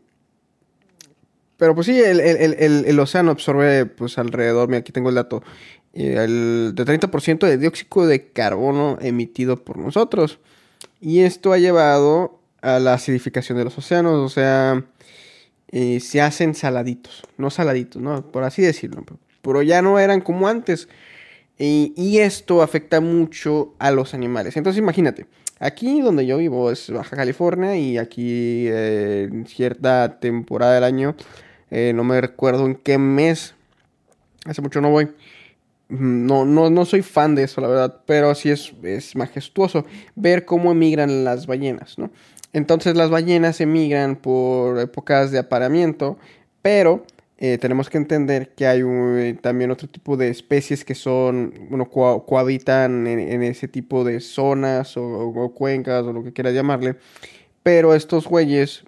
pero 1.57 1.75
pues 1.75 1.87
sí, 1.87 1.97
el, 1.97 2.19
el, 2.19 2.99
océano 2.99 3.31
absorbe 3.31 3.85
pues 3.85 4.17
alrededor, 4.17 4.67
mira, 4.67 4.79
aquí 4.79 4.91
tengo 4.91 5.07
el 5.07 5.15
dato, 5.15 5.43
el 5.93 6.73
de 6.75 6.85
30% 6.85 7.47
de 7.47 7.57
dióxido 7.57 8.07
de 8.07 8.27
carbono 8.31 8.97
emitido 9.01 9.63
por 9.63 9.77
nosotros. 9.77 10.39
Y 10.99 11.21
esto 11.21 11.53
ha 11.53 11.57
llevado 11.57 12.39
a 12.61 12.79
la 12.79 12.93
acidificación 12.93 13.57
de 13.57 13.65
los 13.65 13.77
océanos, 13.77 14.19
o 14.19 14.29
sea, 14.29 14.83
eh, 15.71 15.99
se 15.99 16.21
hacen 16.21 16.55
saladitos, 16.55 17.23
no 17.37 17.49
saladitos, 17.49 18.01
¿no? 18.01 18.25
Por 18.31 18.43
así 18.43 18.61
decirlo, 18.61 19.03
pero 19.41 19.61
ya 19.61 19.81
no 19.81 19.99
eran 19.99 20.21
como 20.21 20.47
antes. 20.47 20.87
y 21.57 22.17
esto 22.19 22.61
afecta 22.61 22.99
mucho 22.99 23.73
a 23.79 23.91
los 23.91 24.13
animales. 24.13 24.57
Entonces 24.57 24.79
imagínate, 24.79 25.27
aquí 25.63 26.01
donde 26.01 26.25
yo 26.25 26.37
vivo 26.37 26.71
es 26.71 26.89
Baja 26.89 27.15
California 27.15 27.75
y 27.77 27.97
aquí 27.97 28.67
eh, 28.67 29.29
en 29.31 29.45
cierta 29.45 30.19
temporada 30.19 30.75
del 30.75 30.83
año, 30.83 31.15
eh, 31.71 31.93
no 31.95 32.03
me 32.03 32.19
recuerdo 32.19 32.65
en 32.65 32.75
qué 32.75 32.97
mes, 32.97 33.55
hace 34.45 34.61
mucho 34.61 34.81
no 34.81 34.89
voy, 34.89 35.09
no, 35.99 36.45
no, 36.45 36.69
no 36.69 36.85
soy 36.85 37.01
fan 37.01 37.35
de 37.35 37.43
eso, 37.43 37.61
la 37.61 37.67
verdad, 37.67 38.01
pero 38.05 38.33
sí 38.35 38.49
es, 38.49 38.73
es 38.83 39.15
majestuoso 39.15 39.85
ver 40.15 40.45
cómo 40.45 40.71
emigran 40.71 41.23
las 41.23 41.47
ballenas, 41.47 41.97
¿no? 41.97 42.11
Entonces 42.51 42.95
las 42.95 43.09
ballenas 43.09 43.61
emigran 43.61 44.15
por 44.15 44.79
épocas 44.79 45.31
de 45.31 45.39
apareamiento, 45.39 46.17
pero 46.61 47.03
eh, 47.37 47.57
tenemos 47.57 47.89
que 47.89 47.97
entender 47.97 48.53
que 48.55 48.67
hay 48.67 49.33
también 49.41 49.71
otro 49.71 49.89
tipo 49.89 50.15
de 50.17 50.29
especies 50.29 50.85
que 50.85 50.95
son, 50.95 51.53
bueno, 51.69 51.89
cohabitan 51.89 53.07
en, 53.07 53.43
ese 53.43 53.67
tipo 53.67 54.03
de 54.03 54.19
zonas 54.19 54.95
o, 54.97 55.51
cuencas 55.55 56.03
o 56.05 56.13
lo 56.13 56.23
que 56.23 56.31
quieras 56.31 56.53
llamarle, 56.53 56.95
pero 57.63 57.95
estos 57.95 58.27
güeyes 58.27 58.83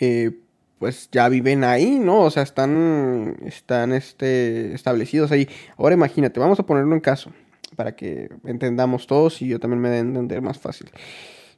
eh, 0.00 0.32
pues 0.78 1.08
ya 1.10 1.28
viven 1.28 1.64
ahí, 1.64 1.98
¿no? 1.98 2.22
O 2.22 2.30
sea, 2.30 2.42
están, 2.42 3.36
están 3.44 3.92
este, 3.92 4.74
establecidos 4.74 5.32
ahí. 5.32 5.48
Ahora 5.76 5.94
imagínate, 5.94 6.40
vamos 6.40 6.58
a 6.60 6.66
ponerlo 6.66 6.94
en 6.94 7.00
caso, 7.00 7.30
para 7.76 7.96
que 7.96 8.30
entendamos 8.44 9.06
todos 9.06 9.40
y 9.42 9.48
yo 9.48 9.60
también 9.60 9.80
me 9.80 9.90
dé 9.90 9.98
entender 9.98 10.42
más 10.42 10.58
fácil. 10.58 10.90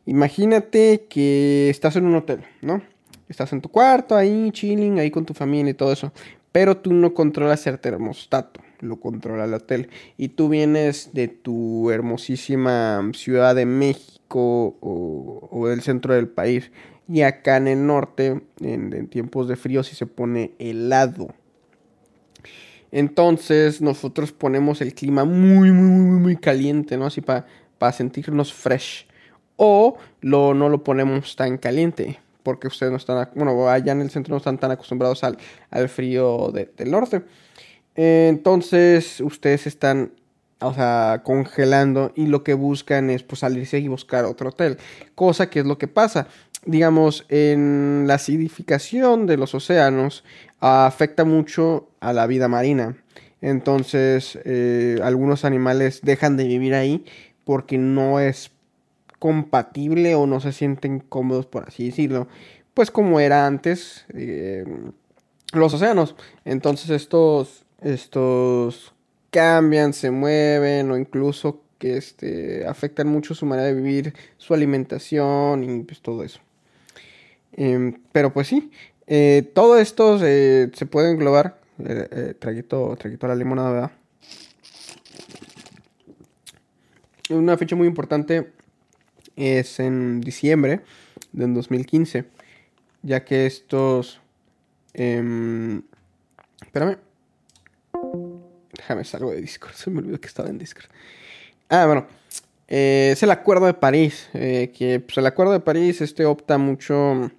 Imagínate 0.04 1.06
que 1.08 1.68
estás 1.70 1.96
en 1.96 2.06
un 2.06 2.14
hotel, 2.14 2.44
¿no? 2.62 2.82
Estás 3.28 3.52
en 3.52 3.60
tu 3.60 3.68
cuarto 3.68 4.14
ahí, 4.14 4.50
chilling, 4.52 5.00
ahí 5.00 5.10
con 5.10 5.26
tu 5.26 5.34
familia 5.34 5.70
y 5.70 5.74
todo 5.74 5.92
eso. 5.92 6.12
Pero 6.52 6.76
tú 6.76 6.92
no 6.92 7.12
controlas 7.12 7.66
el 7.66 7.78
termostato, 7.80 8.60
lo 8.80 9.00
controla 9.00 9.44
el 9.44 9.54
hotel. 9.54 9.90
Y 10.16 10.28
tú 10.28 10.48
vienes 10.48 11.10
de 11.12 11.28
tu 11.28 11.90
hermosísima 11.90 13.10
Ciudad 13.12 13.54
de 13.54 13.66
México 13.66 14.15
o, 14.30 15.48
o 15.50 15.68
del 15.68 15.82
centro 15.82 16.14
del 16.14 16.28
país 16.28 16.70
y 17.08 17.22
acá 17.22 17.56
en 17.56 17.68
el 17.68 17.86
norte, 17.86 18.42
en, 18.60 19.08
tiempos 19.08 19.48
de 19.48 19.56
frío, 19.56 19.82
sí 19.82 19.94
se 19.94 20.06
pone 20.06 20.52
helado. 20.58 21.28
Entonces 22.90 23.80
nosotros 23.80 24.32
ponemos 24.32 24.80
el 24.80 24.94
clima 24.94 25.24
muy, 25.24 25.70
muy, 25.70 25.88
muy, 25.88 26.20
muy 26.20 26.36
caliente, 26.36 26.96
¿no? 26.96 27.06
Así 27.06 27.20
para 27.20 27.92
sentirnos 27.92 28.52
fresh. 28.52 29.06
O 29.56 29.96
lo, 30.20 30.52
no 30.52 30.68
lo 30.68 30.82
ponemos 30.82 31.36
tan 31.36 31.58
caliente, 31.58 32.18
porque 32.42 32.66
ustedes 32.66 32.90
no 32.90 32.98
están, 32.98 33.30
bueno, 33.34 33.68
allá 33.68 33.92
en 33.92 34.02
el 34.02 34.10
centro 34.10 34.32
no 34.32 34.38
están 34.38 34.58
tan 34.58 34.70
acostumbrados 34.70 35.24
al, 35.24 35.38
al 35.70 35.88
frío 35.88 36.52
del 36.52 36.90
norte. 36.90 37.22
Entonces 37.94 39.20
ustedes 39.20 39.66
están, 39.66 40.12
o 40.60 40.72
sea, 40.72 41.22
congelando 41.24 42.12
y 42.14 42.26
lo 42.26 42.42
que 42.42 42.54
buscan 42.54 43.10
es 43.10 43.22
pues 43.22 43.40
salirse 43.40 43.78
y 43.78 43.88
buscar 43.88 44.24
otro 44.24 44.50
hotel. 44.50 44.78
Cosa 45.14 45.50
que 45.50 45.60
es 45.60 45.66
lo 45.66 45.78
que 45.78 45.88
pasa 45.88 46.28
digamos, 46.66 47.24
en 47.28 48.04
la 48.06 48.14
acidificación 48.14 49.26
de 49.26 49.36
los 49.36 49.54
océanos 49.54 50.24
afecta 50.60 51.24
mucho 51.24 51.88
a 52.00 52.12
la 52.12 52.26
vida 52.26 52.48
marina. 52.48 52.96
Entonces, 53.40 54.38
eh, 54.44 54.98
algunos 55.02 55.44
animales 55.44 56.00
dejan 56.02 56.36
de 56.36 56.44
vivir 56.44 56.74
ahí 56.74 57.04
porque 57.44 57.78
no 57.78 58.18
es 58.20 58.50
compatible 59.18 60.14
o 60.16 60.26
no 60.26 60.40
se 60.40 60.52
sienten 60.52 60.98
cómodos, 61.00 61.46
por 61.46 61.64
así 61.68 61.86
decirlo. 61.86 62.26
Pues 62.74 62.90
como 62.90 63.20
era 63.20 63.46
antes 63.46 64.04
eh, 64.12 64.64
los 65.52 65.72
océanos. 65.72 66.16
Entonces 66.44 66.90
estos, 66.90 67.64
estos 67.80 68.92
cambian, 69.30 69.92
se 69.92 70.10
mueven 70.10 70.90
o 70.90 70.96
incluso 70.96 71.62
que 71.78 71.96
este, 71.96 72.66
afectan 72.66 73.08
mucho 73.08 73.34
su 73.34 73.46
manera 73.46 73.68
de 73.68 73.74
vivir, 73.74 74.14
su 74.38 74.54
alimentación 74.54 75.64
y 75.64 75.82
pues 75.82 76.00
todo 76.00 76.24
eso. 76.24 76.40
Em, 77.52 77.94
pero 78.12 78.32
pues 78.32 78.48
sí, 78.48 78.70
eh, 79.06 79.50
todo 79.54 79.78
esto 79.78 80.18
se, 80.18 80.70
puede 80.90 81.10
englobar. 81.10 81.60
Eh, 81.78 82.08
eh, 82.10 82.34
traguito, 82.38 82.96
traguito 82.96 83.26
a 83.26 83.30
la 83.30 83.34
limonada, 83.34 83.70
¿verdad? 83.70 83.90
Una 87.30 87.56
fecha 87.58 87.76
muy 87.76 87.88
importante 87.88 88.52
es 89.34 89.80
en 89.80 90.20
diciembre 90.20 90.80
del 91.32 91.54
2015, 91.54 92.24
ya 93.02 93.24
que 93.24 93.46
estos... 93.46 94.20
Em, 94.94 95.82
espérame. 96.62 97.05
Déjame 98.76 99.04
salgo 99.04 99.30
de 99.30 99.40
Discord, 99.40 99.72
se 99.74 99.90
me 99.90 99.98
olvidó 99.98 100.20
que 100.20 100.28
estaba 100.28 100.48
en 100.48 100.58
Discord. 100.58 100.86
Ah, 101.68 101.86
bueno. 101.86 102.06
es 102.68 103.22
el 103.22 103.30
Acuerdo 103.30 103.66
de 103.66 103.74
París, 103.74 104.28
que 104.32 105.02
pues, 105.04 105.18
el 105.18 105.26
Acuerdo 105.26 105.52
de 105.52 105.60
París 105.60 106.00
este 106.00 106.24
opta 106.24 106.58
mucho 106.58 107.30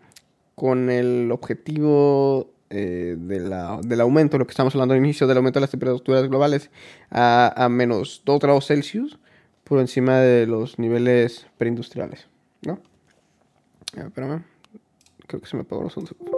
con 0.55 0.89
el 0.89 1.31
objetivo 1.31 2.51
eh, 2.69 3.15
del 3.17 4.01
aumento, 4.01 4.37
lo 4.37 4.45
que 4.45 4.51
estamos 4.51 4.75
hablando 4.75 4.93
al 4.93 4.99
inicio, 4.99 5.25
del 5.25 5.37
aumento 5.37 5.59
de 5.59 5.61
las 5.61 5.71
temperaturas 5.71 6.27
globales 6.27 6.69
a, 7.09 7.67
menos 7.69 8.23
2 8.25 8.39
grados 8.41 8.67
Celsius 8.67 9.19
por 9.63 9.79
encima 9.79 10.19
de 10.19 10.47
los 10.47 10.79
niveles 10.79 11.47
preindustriales, 11.57 12.27
¿no? 12.63 12.79
espérame, 13.95 14.43
creo 15.27 15.41
que 15.41 15.47
se 15.47 15.55
me 15.55 15.61
apagó 15.61 15.83
los 15.83 15.95
audífonos. 15.95 16.33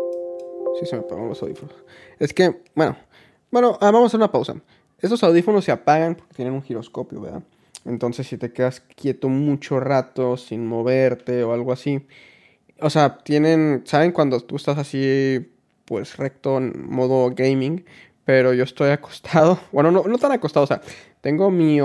Sí, 0.79 0.86
se 0.86 0.96
me 0.98 1.01
apagaron 1.01 1.29
los 1.29 1.41
audífonos. 1.41 1.75
Es 2.20 2.34
que, 2.34 2.62
bueno, 2.75 2.96
bueno, 3.50 3.77
ah, 3.82 3.89
vamos 3.89 4.03
a 4.03 4.08
hacer 4.08 4.20
una 4.20 4.32
pausa. 4.32 4.56
Estos 5.01 5.24
audífonos 5.24 5.65
se 5.65 5.72
apagan 5.72 6.15
porque 6.15 6.36
tienen 6.36 6.53
un 6.53 6.62
giroscopio, 6.62 7.22
¿verdad? 7.22 7.44
Entonces, 7.86 8.27
si 8.27 8.38
te 8.38 8.51
quedas 8.51 8.82
quieto 8.82 9.29
mucho 9.29 9.79
rato 9.79 10.38
sin 10.38 10.68
moverte 10.68 11.44
o 11.44 11.53
algo 11.53 11.72
así, 11.72 12.06
o 12.82 12.89
sea, 12.89 13.18
tienen, 13.20 13.84
¿saben 13.86 14.12
cuando 14.12 14.39
tú 14.41 14.56
estás 14.56 14.77
así, 14.77 15.51
pues 15.86 16.18
recto 16.18 16.58
en 16.58 16.89
modo 16.89 17.32
gaming? 17.32 17.86
Pero 18.25 18.53
yo 18.53 18.63
estoy 18.63 18.89
acostado, 18.91 19.60
bueno, 19.72 19.91
no, 19.91 20.03
no 20.03 20.18
tan 20.18 20.32
acostado, 20.32 20.65
o 20.65 20.68
sea, 20.68 20.82
tengo 21.22 21.51
mi, 21.51 21.82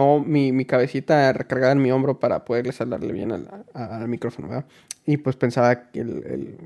mi, 0.52 0.64
cabecita 0.64 1.32
recargada 1.32 1.72
en 1.72 1.82
mi 1.82 1.90
hombro 1.90 2.20
para 2.20 2.44
poderles 2.44 2.80
hablarle 2.80 3.12
bien 3.12 3.32
al, 3.32 4.08
micrófono, 4.08 4.48
¿verdad? 4.48 4.64
Y 5.06 5.16
pues 5.16 5.36
pensaba 5.36 5.90
que 5.90 6.04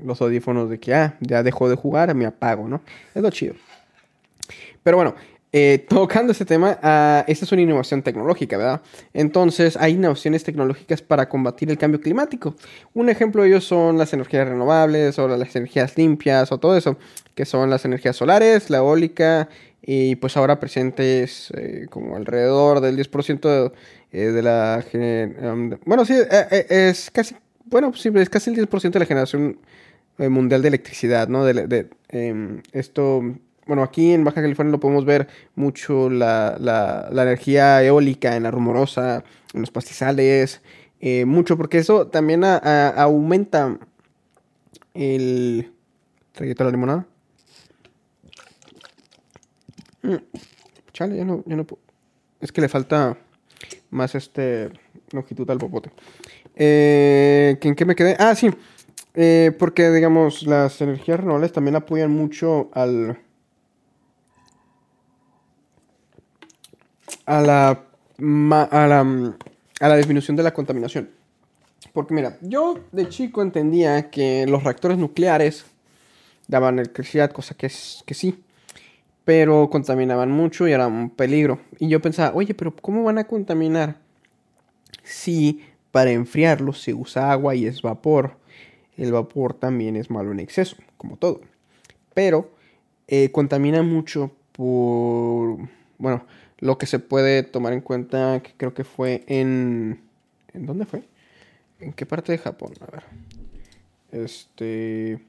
los 0.03 0.21
audífonos 0.21 0.69
de 0.69 0.79
que, 0.79 0.93
ah, 0.93 1.17
ya 1.19 1.43
dejó 1.43 1.69
de 1.69 1.75
jugar, 1.75 2.13
me 2.15 2.25
apago, 2.25 2.67
¿no? 2.67 2.81
Es 3.13 3.21
lo 3.21 3.29
chido. 3.31 3.55
Pero 4.83 4.97
bueno, 4.97 5.15
eh, 5.51 5.83
tocando 5.89 6.31
este 6.31 6.45
tema, 6.45 6.77
uh, 6.77 7.23
esta 7.29 7.45
es 7.45 7.51
una 7.51 7.61
innovación 7.63 8.03
tecnológica, 8.03 8.55
¿verdad? 8.55 8.81
Entonces, 9.13 9.77
hay 9.77 9.93
innovaciones 9.93 10.43
tecnológicas 10.43 11.01
para 11.01 11.27
combatir 11.27 11.71
el 11.71 11.77
cambio 11.79 11.99
climático. 11.99 12.55
Un 12.93 13.09
ejemplo 13.09 13.41
de 13.41 13.49
ellos 13.49 13.65
son 13.65 13.97
las 13.97 14.13
energías 14.13 14.47
renovables 14.47 15.17
o 15.17 15.27
las 15.27 15.55
energías 15.55 15.97
limpias 15.97 16.51
o 16.51 16.59
todo 16.59 16.77
eso, 16.77 16.97
que 17.33 17.45
son 17.45 17.71
las 17.71 17.83
energías 17.83 18.15
solares, 18.15 18.69
la 18.69 18.77
eólica 18.77 19.49
y 19.81 20.17
pues 20.17 20.37
ahora 20.37 20.59
presentes 20.59 21.51
eh, 21.55 21.87
como 21.89 22.15
alrededor 22.15 22.79
del 22.79 22.97
10% 22.97 23.71
de, 24.11 24.31
de, 24.31 24.41
la... 24.43 24.85
Um, 24.93 25.71
bueno, 25.83 26.05
sí, 26.05 26.15
es 26.69 27.09
casi... 27.09 27.35
Bueno, 27.65 27.91
sí, 27.95 28.11
es 28.13 28.29
casi 28.29 28.51
el 28.51 28.67
10% 28.67 28.91
de 28.91 28.99
la 28.99 29.05
generación 29.05 29.57
mundial 30.17 30.61
de 30.61 30.67
electricidad, 30.67 31.27
¿no? 31.27 31.45
De 31.45 31.87
em, 32.09 32.61
esto 32.71 33.23
bueno, 33.69 33.83
aquí 33.83 34.13
en 34.13 34.23
Baja 34.23 34.41
California 34.41 34.71
lo 34.71 34.79
podemos 34.79 35.05
ver 35.05 35.27
mucho 35.53 36.09
la, 36.09 37.07
energía 37.11 37.83
eólica 37.83 38.35
en 38.35 38.41
la 38.41 38.49
rumorosa, 38.49 39.23
en 39.53 39.61
los 39.61 39.69
pastizales, 39.69 40.63
eh, 40.99 41.23
mucho, 41.25 41.55
porque 41.55 41.77
eso 41.77 42.07
también 42.07 42.43
aumenta 42.43 43.77
el... 44.95 45.71
¿Traguito 46.31 46.63
la 46.63 46.71
limonada? 46.71 47.05
Mm, 50.01 50.15
chale, 50.91 51.17
ya 51.17 51.25
no, 51.25 51.43
ya 51.45 51.55
no 51.55 51.63
puedo. 51.63 51.83
Es 52.41 52.51
que 52.51 52.61
le 52.61 52.69
falta 52.69 53.17
más 53.91 54.15
este 54.15 54.71
longitud 55.11 55.47
al 55.51 55.59
popote. 55.59 55.91
Eh, 56.55 57.55
¿En 57.61 57.75
qué 57.75 57.85
me 57.85 57.95
quedé? 57.95 58.15
Ah, 58.17 58.33
sí. 58.33 58.49
Eh, 59.13 59.51
porque, 59.59 59.91
digamos, 59.91 60.47
las 60.47 60.81
energías 60.81 61.19
renovables 61.19 61.51
también 61.51 61.75
apoyan 61.75 62.09
mucho 62.09 62.71
al 62.73 63.28
a 67.29 67.41
la, 67.41 67.69
a 67.69 68.87
la, 68.87 69.35
a 69.79 69.87
la 69.87 69.95
disminución 69.95 70.35
de 70.35 70.41
la 70.41 70.51
contaminación. 70.51 71.11
Porque 71.93 72.15
mira, 72.15 72.39
yo 72.41 72.79
de 72.91 73.07
chico 73.07 73.43
entendía 73.43 74.09
que 74.09 74.47
los 74.47 74.63
reactores 74.63 74.97
nucleares 74.97 75.67
daban 76.47 76.79
electricidad, 76.79 77.31
cosa 77.31 77.53
que, 77.53 77.67
es, 77.67 78.03
que 78.07 78.15
sí, 78.15 78.43
pero 79.25 79.69
contaminaban 79.69 80.31
mucho 80.31 80.67
y 80.67 80.71
era 80.71 80.87
un 80.87 81.11
peligro. 81.11 81.59
Y 81.77 81.87
yo 81.87 82.01
pensaba, 82.01 82.35
oye, 82.35 82.55
pero 82.55 82.75
¿cómo 82.75 83.03
van 83.03 83.19
a 83.19 83.27
contaminar 83.27 83.97
si 85.03 85.61
para 85.91 86.09
enfriarlos 86.09 86.81
se 86.81 86.95
usa 86.95 87.31
agua 87.31 87.53
y 87.53 87.67
es 87.67 87.83
vapor? 87.83 88.37
El 88.97 89.11
vapor 89.11 89.53
también 89.53 89.95
es 89.95 90.09
malo 90.09 90.31
en 90.31 90.39
exceso, 90.39 90.77
como 90.97 91.15
todo. 91.15 91.41
Pero 92.15 92.49
eh, 93.07 93.29
contamina 93.31 93.83
mucho 93.83 94.31
por, 94.51 95.59
bueno, 95.99 96.25
lo 96.59 96.77
que 96.77 96.85
se 96.85 96.99
puede 96.99 97.43
tomar 97.43 97.73
en 97.73 97.81
cuenta, 97.81 98.41
que 98.41 98.53
creo 98.55 98.73
que 98.73 98.83
fue 98.83 99.23
en... 99.27 100.01
¿En 100.53 100.65
dónde 100.65 100.85
fue? 100.85 101.03
¿En 101.79 101.93
qué 101.93 102.05
parte 102.05 102.31
de 102.31 102.37
Japón? 102.37 102.73
A 102.81 102.91
ver. 102.91 103.03
Este... 104.11 105.19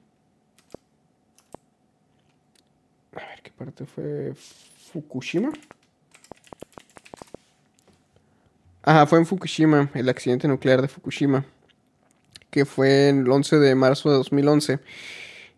A 3.14 3.20
ver, 3.20 3.42
¿qué 3.42 3.50
parte 3.50 3.86
fue? 3.86 4.32
¿Fukushima? 4.92 5.52
Ajá, 8.82 9.06
fue 9.06 9.18
en 9.18 9.26
Fukushima, 9.26 9.90
el 9.94 10.08
accidente 10.08 10.48
nuclear 10.48 10.80
de 10.80 10.88
Fukushima, 10.88 11.44
que 12.50 12.64
fue 12.64 13.10
el 13.10 13.30
11 13.30 13.58
de 13.58 13.74
marzo 13.74 14.10
de 14.10 14.16
2011, 14.16 14.80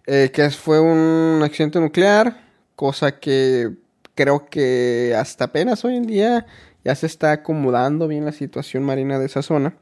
eh, 0.07 0.31
que 0.35 0.51
fue 0.51 0.81
un 0.81 1.41
accidente 1.43 1.81
nuclear, 1.81 2.45
cosa 2.75 3.21
que 3.21 3.71
creo 4.15 4.47
que 4.47 5.15
hasta 5.17 5.45
apenas 5.47 5.85
hoy 5.85 5.97
en 5.97 6.07
día 6.07 6.47
ya 6.85 6.95
se 6.95 7.07
está 7.07 7.33
acomodando 7.33 8.09
bien 8.09 8.25
la 8.25 8.33
situación 8.33 8.83
marina 8.83 9.19
de 9.19 9.27
esa 9.27 9.43
zona. 9.43 9.77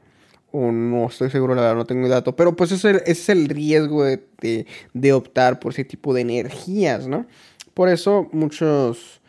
O 0.51 0.71
no 0.71 1.07
estoy 1.07 1.29
seguro, 1.29 1.55
la 1.55 1.61
verdad, 1.61 1.75
no 1.75 1.85
tengo 1.85 2.09
dato. 2.09 2.35
Pero 2.35 2.55
pues 2.55 2.71
ese, 2.71 3.01
es 3.05 3.29
el 3.29 3.47
riesgo 3.47 4.03
de, 4.03 5.13
optar 5.13 5.59
por 5.59 5.71
ese 5.71 5.85
tipo 5.85 6.13
de 6.13 6.21
energías, 6.21 7.07
¿no? 7.07 7.25
Por 7.73 7.87
eso 7.87 8.27
muchos, 8.33 9.21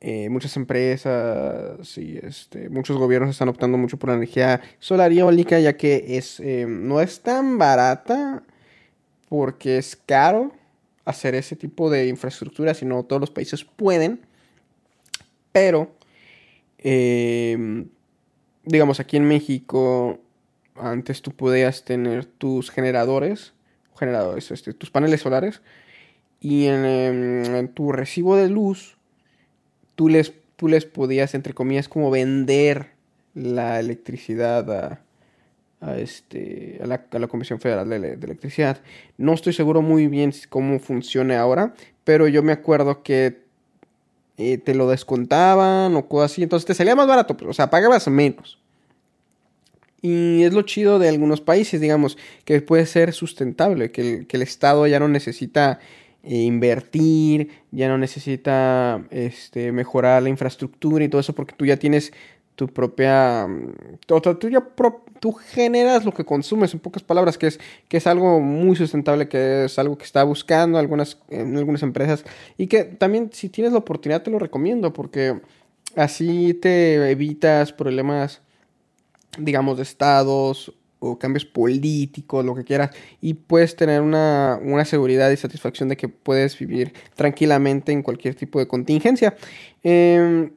eh, 0.00 0.28
muchas 0.28 0.56
empresas 0.56 1.96
y 1.96 2.18
este, 2.22 2.68
muchos 2.68 2.98
gobiernos 2.98 3.30
están 3.30 3.48
optando 3.48 3.78
mucho 3.78 3.98
por 3.98 4.10
la 4.10 4.16
energía 4.16 4.60
solar 4.78 5.10
y 5.12 5.20
eólica, 5.20 5.58
ya 5.58 5.76
que 5.76 6.18
es, 6.18 6.38
eh, 6.40 6.66
no 6.68 7.00
es 7.00 7.22
tan 7.22 7.56
barata 7.56 8.42
porque 9.30 9.78
es 9.78 9.96
caro 9.96 10.52
hacer 11.06 11.34
ese 11.34 11.56
tipo 11.56 11.90
de 11.90 12.08
infraestructura, 12.08 12.74
si 12.74 12.84
no 12.84 13.04
todos 13.04 13.20
los 13.20 13.30
países 13.30 13.64
pueden. 13.64 14.27
Pero, 15.58 15.90
em, 16.78 17.88
digamos, 18.64 19.00
aquí 19.00 19.16
en 19.16 19.26
México, 19.26 20.20
antes 20.76 21.20
tú 21.20 21.32
podías 21.32 21.84
tener 21.84 22.26
tus 22.26 22.70
generadores, 22.70 23.54
generadores, 23.98 24.52
este, 24.52 24.72
tus 24.72 24.92
paneles 24.92 25.20
solares, 25.20 25.60
y 26.40 26.66
em, 26.66 27.56
en, 27.56 27.68
tu 27.74 27.90
recibo 27.90 28.36
de 28.36 28.48
luz, 28.48 28.98
tú 29.96 30.08
les, 30.08 30.32
tú 30.54 30.68
les 30.68 30.84
podías, 30.84 31.34
entre 31.34 31.54
comillas, 31.54 31.88
como 31.88 32.08
vender 32.12 32.90
la 33.34 33.80
electricidad 33.80 34.70
a, 35.80 35.98
este, 35.98 36.78
a, 36.80 36.86
la, 36.86 37.04
a 37.10 37.18
la 37.18 37.26
Comisión 37.26 37.58
Federal 37.58 37.88
de, 37.88 37.98
de, 38.16 38.26
Electricidad. 38.26 38.80
No 39.16 39.34
estoy 39.34 39.54
seguro 39.54 39.82
muy 39.82 40.06
bien 40.06 40.32
cómo 40.50 40.78
funciona 40.78 41.40
ahora, 41.40 41.74
pero 42.04 42.28
yo 42.28 42.44
me 42.44 42.52
acuerdo 42.52 43.02
que 43.02 43.47
eh, 44.38 44.56
te 44.56 44.74
lo 44.74 44.88
descontaban 44.88 45.94
o 45.96 46.08
cosas 46.08 46.32
así. 46.32 46.42
Entonces 46.44 46.66
te 46.66 46.74
salía 46.74 46.96
más 46.96 47.08
barato, 47.08 47.36
o 47.46 47.52
sea, 47.52 47.70
pagabas 47.70 48.08
menos. 48.08 48.58
Y 50.00 50.44
es 50.44 50.52
lo 50.52 50.62
chido 50.62 51.00
de 51.00 51.08
algunos 51.08 51.40
países, 51.40 51.80
digamos, 51.80 52.16
que 52.44 52.60
puede 52.62 52.86
ser 52.86 53.12
sustentable, 53.12 53.90
que 53.90 54.26
el, 54.30 54.42
Estado 54.42 54.86
ya 54.86 55.00
no 55.00 55.08
necesita 55.08 55.80
eh, 56.22 56.36
invertir, 56.36 57.50
ya 57.72 57.88
no 57.88 57.98
necesita 57.98 59.04
este, 59.10 59.72
mejorar 59.72 60.22
la 60.22 60.28
infraestructura 60.28 61.04
y 61.04 61.08
todo 61.08 61.20
eso, 61.20 61.34
porque 61.34 61.54
tú 61.56 61.66
ya 61.66 61.76
tienes 61.78 62.12
tu 62.58 62.66
propia... 62.66 63.46
Mm, 63.46 63.98
tú, 64.04 64.48
ya 64.50 64.66
tú 65.20 65.32
generas 65.32 66.04
lo 66.04 66.12
que 66.12 66.24
consumes, 66.24 66.74
en 66.74 66.80
pocas 66.80 67.04
palabras, 67.04 67.38
que 67.38 67.46
es, 67.46 67.60
que 67.86 67.98
es 67.98 68.06
algo 68.08 68.40
muy 68.40 68.74
sustentable, 68.74 69.28
que 69.28 69.66
es 69.66 69.78
algo 69.78 69.96
que 69.96 70.04
está 70.04 70.24
buscando 70.24 70.76
algunas, 70.76 71.18
en 71.28 71.56
algunas 71.56 71.84
empresas 71.84 72.24
y 72.56 72.66
que 72.66 72.82
también 72.82 73.30
si 73.32 73.48
tienes 73.48 73.72
la 73.72 73.78
oportunidad 73.78 74.24
te 74.24 74.32
lo 74.32 74.40
recomiendo 74.40 74.92
porque 74.92 75.40
así 75.94 76.52
te 76.54 77.12
evitas 77.12 77.72
problemas, 77.72 78.40
digamos, 79.38 79.76
de 79.76 79.84
estados 79.84 80.74
o 80.98 81.16
cambios 81.16 81.44
políticos, 81.44 82.44
lo 82.44 82.56
que 82.56 82.64
quieras, 82.64 82.90
y 83.20 83.34
puedes 83.34 83.76
tener 83.76 84.00
una, 84.02 84.58
una, 84.60 84.84
seguridad 84.84 85.30
y 85.30 85.36
satisfacción 85.36 85.88
de 85.88 85.96
que 85.96 86.08
puedes 86.08 86.58
vivir 86.58 86.92
tranquilamente 87.14 87.92
en 87.92 88.02
cualquier 88.02 88.34
tipo 88.34 88.58
de 88.58 88.66
contingencia. 88.66 89.36
Eh, 89.84 90.50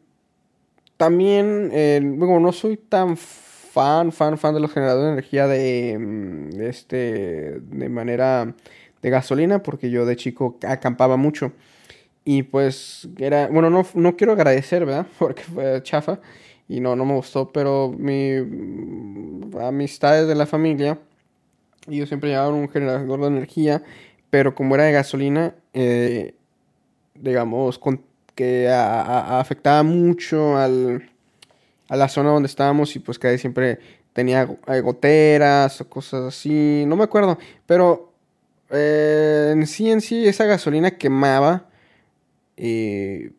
también, 1.01 1.71
eh, 1.73 1.99
bueno, 2.03 2.39
no 2.39 2.51
soy 2.51 2.77
tan 2.77 3.17
fan, 3.17 4.11
fan, 4.11 4.37
fan 4.37 4.53
de 4.53 4.59
los 4.59 4.71
generadores 4.71 5.07
de 5.07 5.13
energía 5.13 5.47
de, 5.47 5.97
mm, 5.97 6.61
este, 6.61 7.59
de 7.59 7.89
manera 7.89 8.53
de 9.01 9.09
gasolina, 9.09 9.63
porque 9.63 9.89
yo 9.89 10.05
de 10.05 10.15
chico 10.15 10.59
acampaba 10.61 11.17
mucho. 11.17 11.53
Y 12.23 12.43
pues 12.43 13.09
era, 13.17 13.47
bueno, 13.47 13.71
no, 13.71 13.83
no 13.95 14.15
quiero 14.15 14.33
agradecer, 14.33 14.85
¿verdad? 14.85 15.07
Porque 15.17 15.41
fue 15.41 15.81
chafa 15.81 16.19
y 16.69 16.81
no, 16.81 16.95
no 16.95 17.03
me 17.05 17.15
gustó, 17.15 17.51
pero 17.51 17.91
mi 17.97 18.33
mm, 18.39 19.57
amistades 19.59 20.27
de 20.27 20.35
la 20.35 20.45
familia, 20.45 20.99
ellos 21.87 22.09
siempre 22.09 22.29
llevaban 22.29 22.53
un 22.53 22.69
generador 22.69 23.21
de 23.21 23.27
energía, 23.27 23.81
pero 24.29 24.53
como 24.53 24.75
era 24.75 24.83
de 24.83 24.91
gasolina, 24.91 25.55
eh, 25.73 26.35
digamos, 27.15 27.79
con 27.79 28.03
que 28.35 28.69
afectaba 28.69 29.83
mucho 29.83 30.57
al, 30.57 31.09
a 31.87 31.95
la 31.95 32.07
zona 32.07 32.29
donde 32.31 32.47
estábamos 32.47 32.95
y 32.95 32.99
pues 32.99 33.19
que 33.19 33.37
siempre 33.37 33.79
tenía 34.13 34.45
goteras 34.45 35.81
o 35.81 35.89
cosas 35.89 36.23
así, 36.25 36.83
no 36.87 36.95
me 36.95 37.03
acuerdo, 37.03 37.37
pero 37.65 38.13
eh, 38.69 39.51
en 39.53 39.67
sí 39.67 39.91
en 39.91 40.01
sí 40.01 40.27
esa 40.27 40.45
gasolina 40.45 40.91
quemaba 40.91 41.65
eh, 42.57 43.31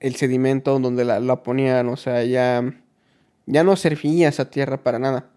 el 0.00 0.16
sedimento 0.16 0.78
donde 0.78 1.04
la, 1.04 1.20
la, 1.20 1.42
ponían, 1.42 1.88
o 1.88 1.96
sea, 1.96 2.24
ya, 2.24 2.62
ya 3.46 3.64
no 3.64 3.76
servía 3.76 4.28
esa 4.28 4.50
tierra 4.50 4.82
para 4.82 4.98
nada. 4.98 5.30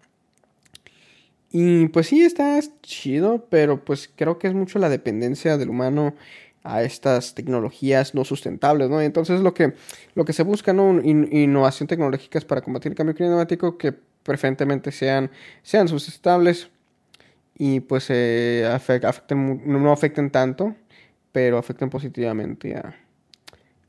Y 1.52 1.88
pues 1.88 2.06
sí, 2.08 2.22
está 2.22 2.60
chido, 2.82 3.46
pero 3.50 3.84
pues 3.84 4.10
creo 4.14 4.38
que 4.38 4.46
es 4.46 4.54
mucho 4.54 4.78
la 4.78 4.88
dependencia 4.88 5.56
del 5.56 5.70
humano 5.70 6.14
a 6.62 6.82
estas 6.82 7.34
tecnologías 7.34 8.14
no 8.14 8.24
sustentables, 8.24 8.90
¿no? 8.90 9.00
Entonces 9.00 9.40
lo 9.40 9.54
que, 9.54 9.74
lo 10.14 10.24
que 10.24 10.32
se 10.32 10.42
busca, 10.42 10.72
¿no? 10.72 11.00
innovación 11.02 11.86
tecnológica 11.86 12.38
es 12.38 12.44
para 12.44 12.60
combatir 12.60 12.92
el 12.92 12.96
cambio 12.96 13.14
climático 13.14 13.78
que 13.78 13.92
preferentemente 14.22 14.92
sean, 14.92 15.30
sean 15.62 15.88
sustentables 15.88 16.68
y 17.56 17.80
pues 17.80 18.06
eh, 18.10 18.68
afecten, 18.70 19.62
no 19.64 19.92
afecten 19.92 20.30
tanto, 20.30 20.74
pero 21.32 21.58
afecten 21.58 21.90
positivamente 21.90 22.76
a, 22.76 22.94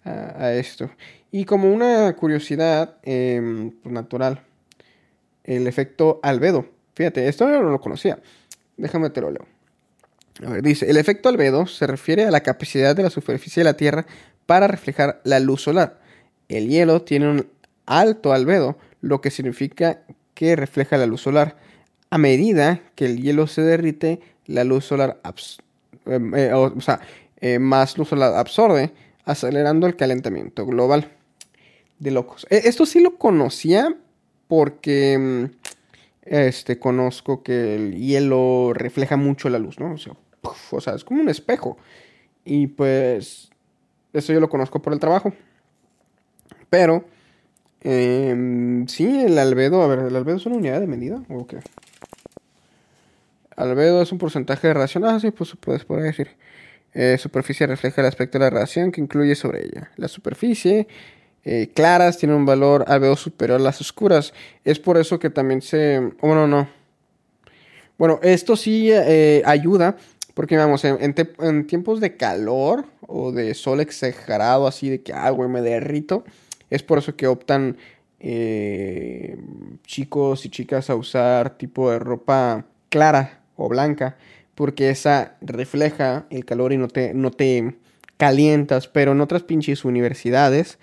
a, 0.03 0.53
esto. 0.53 0.89
Y 1.31 1.45
como 1.45 1.71
una 1.71 2.13
curiosidad 2.15 2.97
em, 3.03 3.71
pues, 3.71 3.93
natural, 3.93 4.43
el 5.43 5.67
efecto 5.67 6.19
albedo. 6.23 6.65
Fíjate, 6.93 7.27
esto 7.27 7.47
no 7.47 7.61
lo 7.61 7.79
conocía. 7.79 8.19
Déjame 8.77 9.09
te 9.09 9.21
lo 9.21 9.31
leo. 9.31 9.50
Dice, 10.61 10.89
el 10.89 10.97
efecto 10.97 11.29
albedo 11.29 11.67
se 11.67 11.85
refiere 11.87 12.25
a 12.25 12.31
la 12.31 12.41
capacidad 12.41 12.95
de 12.95 13.03
la 13.03 13.09
superficie 13.09 13.61
de 13.61 13.65
la 13.65 13.77
Tierra 13.77 14.05
para 14.45 14.67
reflejar 14.67 15.21
la 15.23 15.39
luz 15.39 15.61
solar. 15.63 15.99
El 16.49 16.67
hielo 16.67 17.01
tiene 17.01 17.29
un 17.29 17.47
alto 17.85 18.33
albedo, 18.33 18.77
lo 19.01 19.21
que 19.21 19.31
significa 19.31 19.99
que 20.33 20.55
refleja 20.55 20.97
la 20.97 21.05
luz 21.05 21.21
solar. 21.21 21.57
A 22.09 22.17
medida 22.17 22.81
que 22.95 23.05
el 23.05 23.21
hielo 23.21 23.47
se 23.47 23.61
derrite, 23.61 24.19
la 24.47 24.63
luz 24.63 24.85
solar, 24.85 25.19
em, 26.05 26.35
eh, 26.35 26.53
o, 26.53 26.81
sea, 26.81 27.01
eh, 27.39 27.59
más 27.59 27.97
luz 27.97 28.09
solar 28.09 28.33
absorbe, 28.35 28.91
acelerando 29.25 29.87
el 29.87 29.95
calentamiento 29.95 30.65
global. 30.65 31.11
De 31.99 32.09
locos. 32.09 32.47
E, 32.49 32.63
esto 32.65 32.87
sí 32.87 32.99
lo 32.99 33.17
conocía 33.17 33.95
porque 34.47 35.17
mm, 35.17 35.60
este, 36.23 36.79
conozco 36.79 37.43
que 37.43 37.75
el 37.75 37.95
hielo 37.97 38.73
refleja 38.73 39.17
mucho 39.17 39.49
la 39.49 39.59
luz, 39.59 39.79
¿no? 39.79 39.95
O 40.71 40.81
sea, 40.81 40.95
es 40.95 41.03
como 41.03 41.21
un 41.21 41.29
espejo. 41.29 41.77
Y 42.45 42.67
pues 42.67 43.49
eso 44.13 44.33
yo 44.33 44.39
lo 44.39 44.49
conozco 44.49 44.81
por 44.81 44.93
el 44.93 44.99
trabajo. 44.99 45.33
Pero, 46.69 47.05
eh, 47.81 48.83
sí, 48.87 49.23
el 49.23 49.37
albedo, 49.37 49.81
a 49.83 49.87
ver, 49.87 49.99
¿el 49.99 50.15
albedo 50.15 50.37
es 50.37 50.45
una 50.45 50.57
unidad 50.57 50.79
de 50.79 50.87
medida 50.87 51.23
o 51.29 51.45
qué? 51.45 51.59
Albedo 53.55 54.01
es 54.01 54.11
un 54.11 54.17
porcentaje 54.17 54.67
de 54.67 54.73
radiación. 54.73 55.05
Ah, 55.05 55.19
sí, 55.19 55.31
pues 55.31 55.55
puedes 55.59 55.85
poder 55.85 56.03
decir. 56.03 56.29
Eh, 56.93 57.17
superficie 57.17 57.67
refleja 57.67 58.01
el 58.01 58.07
aspecto 58.07 58.37
de 58.37 58.45
la 58.45 58.49
radiación 58.49 58.91
que 58.91 59.01
incluye 59.01 59.35
sobre 59.35 59.65
ella. 59.65 59.91
La 59.97 60.07
superficie 60.07 60.87
eh, 61.43 61.71
claras 61.73 62.17
tiene 62.17 62.35
un 62.35 62.45
valor 62.45 62.85
albedo 62.87 63.15
superior 63.15 63.59
a 63.59 63.63
las 63.63 63.81
oscuras. 63.81 64.33
Es 64.63 64.79
por 64.79 64.97
eso 64.97 65.19
que 65.19 65.29
también 65.29 65.61
se... 65.61 65.99
Bueno, 66.21 66.47
no. 66.47 66.67
Bueno, 67.97 68.19
esto 68.23 68.55
sí 68.55 68.89
eh, 68.91 69.41
ayuda 69.45 69.95
porque, 70.33 70.57
vamos, 70.57 70.83
en, 70.85 71.67
tiempos 71.67 71.99
de 71.99 72.15
calor 72.15 72.85
o 73.05 73.31
de 73.31 73.53
sol 73.53 73.81
exagerado, 73.81 74.65
así 74.65 74.89
de 74.89 75.01
que, 75.01 75.13
ah, 75.13 75.31
me 75.33 75.61
derrito, 75.61 76.23
es 76.69 76.83
por 76.83 76.99
eso 76.99 77.15
que 77.15 77.27
optan 77.27 77.77
eh, 78.19 79.37
chicos 79.85 80.45
y 80.45 80.49
chicas 80.49 80.89
a 80.89 80.95
usar 80.95 81.57
tipo 81.57 81.91
de 81.91 81.99
ropa 81.99 82.65
clara 82.89 83.41
o 83.55 83.67
blanca, 83.67 84.17
porque 84.55 84.89
esa 84.89 85.35
refleja 85.41 86.25
el 86.29 86.45
calor 86.45 86.71
y 86.71 86.77
no 86.77 86.87
te, 86.87 87.13
no 87.13 87.31
te 87.31 87.75
calientas, 88.17 88.87
pero 88.87 89.11
en 89.11 89.21
otras 89.21 89.43
pinches 89.43 89.83
universidades, 89.83 90.79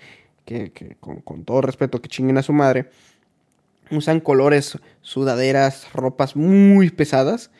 que, 0.49 0.97
con, 0.99 1.43
todo 1.43 1.61
respeto, 1.61 2.01
que 2.01 2.09
chinguen 2.09 2.37
a 2.37 2.43
su 2.43 2.53
madre, 2.53 2.89
usan 3.91 4.19
colores, 4.19 4.77
sudaderas, 5.01 5.91
ropas 5.93 6.35
muy 6.35 6.89
pesadas 6.89 7.51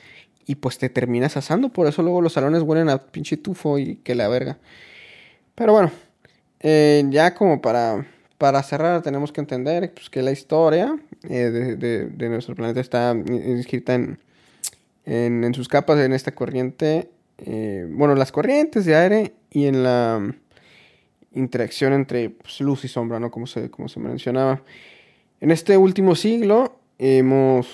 y 0.48 0.56
pues 0.56 0.78
te 0.80 0.90
terminas 0.90 1.38
asando. 1.38 1.70
Por 1.70 1.88
eso 1.88 2.02
luego 2.02 2.22
los 2.22 2.34
salones 2.34 2.64
huelen 2.64 2.90
a 2.90 2.98
pinche 2.98 3.38
tufo 3.38 3.78
y 3.78 3.98
que 3.98 4.16
la 4.16 4.28
verga. 4.28 4.58
Pero 5.54 5.74
bueno, 5.74 5.92
eh, 6.62 7.04
ya 7.10 7.36
como 7.36 7.62
para, 7.62 8.08
para 8.38 8.64
cerrar 8.64 9.02
tenemos 9.04 9.32
que 9.32 9.42
entender 9.42 9.94
pues, 9.94 10.10
que 10.10 10.24
la 10.24 10.32
historia 10.32 10.98
eh, 11.30 11.78
de, 11.78 12.30
nuestro 12.30 12.56
planeta 12.56 12.80
está 12.80 13.16
inscrita 13.28 13.94
en, 13.94 14.20
en, 15.06 15.54
sus 15.54 15.68
capas, 15.68 16.00
en 16.00 16.14
esta 16.14 16.34
corriente. 16.34 17.10
Eh, 17.38 17.88
bueno, 17.90 18.16
las 18.16 18.32
corrientes 18.32 18.86
de 18.86 18.96
aire 18.96 19.34
y 19.52 19.66
en 19.66 19.84
la 19.84 20.34
interacción 21.34 21.94
entre 21.94 22.30
pues, 22.30 22.60
luz 22.62 22.86
y 22.86 22.88
sombra, 22.88 23.20
¿no? 23.20 23.32
Como 23.32 23.48
se, 23.48 23.70
como 23.70 23.90
se 23.90 24.00
mencionaba. 24.00 24.62
En 25.42 25.52
este 25.52 25.78
último 25.78 26.16
siglo 26.16 26.80
hemos 26.98 27.68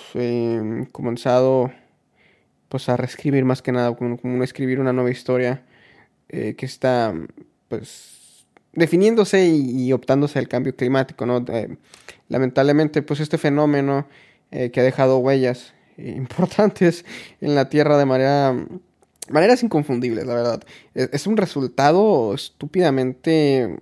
comenzado 0.91 1.71
pues 2.69 2.89
a 2.89 2.97
reescribir 2.97 3.45
más 3.45 3.61
que 3.61 3.71
nada, 3.71 3.95
como, 3.95 4.17
como 4.17 4.43
escribir 4.43 4.79
una 4.79 4.93
nueva 4.93 5.09
historia 5.09 5.63
eh, 6.29 6.55
que 6.57 6.65
está 6.65 7.13
pues 7.67 8.45
definiéndose 8.73 9.47
y, 9.47 9.93
optándose 9.93 10.39
al 10.39 10.47
cambio 10.47 10.75
climático, 10.75 11.25
¿no? 11.25 11.45
Eh, 11.47 11.77
lamentablemente 12.27 13.01
pues 13.01 13.19
este 13.19 13.37
fenómeno 13.37 14.07
eh, 14.51 14.71
que 14.71 14.81
ha 14.81 14.83
dejado 14.83 15.19
huellas 15.19 15.73
importantes 15.97 17.05
en 17.41 17.55
la 17.55 17.69
Tierra 17.69 17.97
de 17.97 18.05
manera 18.05 18.55
maneras 19.29 19.63
inconfundibles, 19.63 20.25
la 20.25 20.33
verdad. 20.35 20.63
Es, 20.93 21.09
es, 21.13 21.27
un 21.27 21.37
resultado 21.37 22.33
estúpidamente 22.33 23.79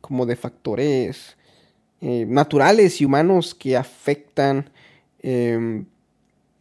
como 0.00 0.26
de 0.26 0.36
factores 0.36 1.36
naturales 2.00 3.00
y 3.00 3.04
humanos 3.04 3.54
que 3.54 3.76
afectan 3.76 4.70
em, 5.20 5.84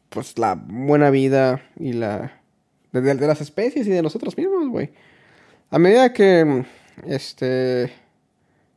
pues 0.10 0.38
la 0.40 0.56
buena 0.56 1.10
vida 1.10 1.62
y 1.80 1.94
la 1.94 2.42
de, 2.92 3.16
las 3.16 3.42
especies 3.42 3.86
y 3.88 3.92
de 3.92 4.02
nosotros 4.02 4.38
mismos, 4.38 4.68
güey. 4.70 4.90
A 5.70 5.80
medida 5.80 6.14
que, 6.14 6.66
este, 7.06 7.92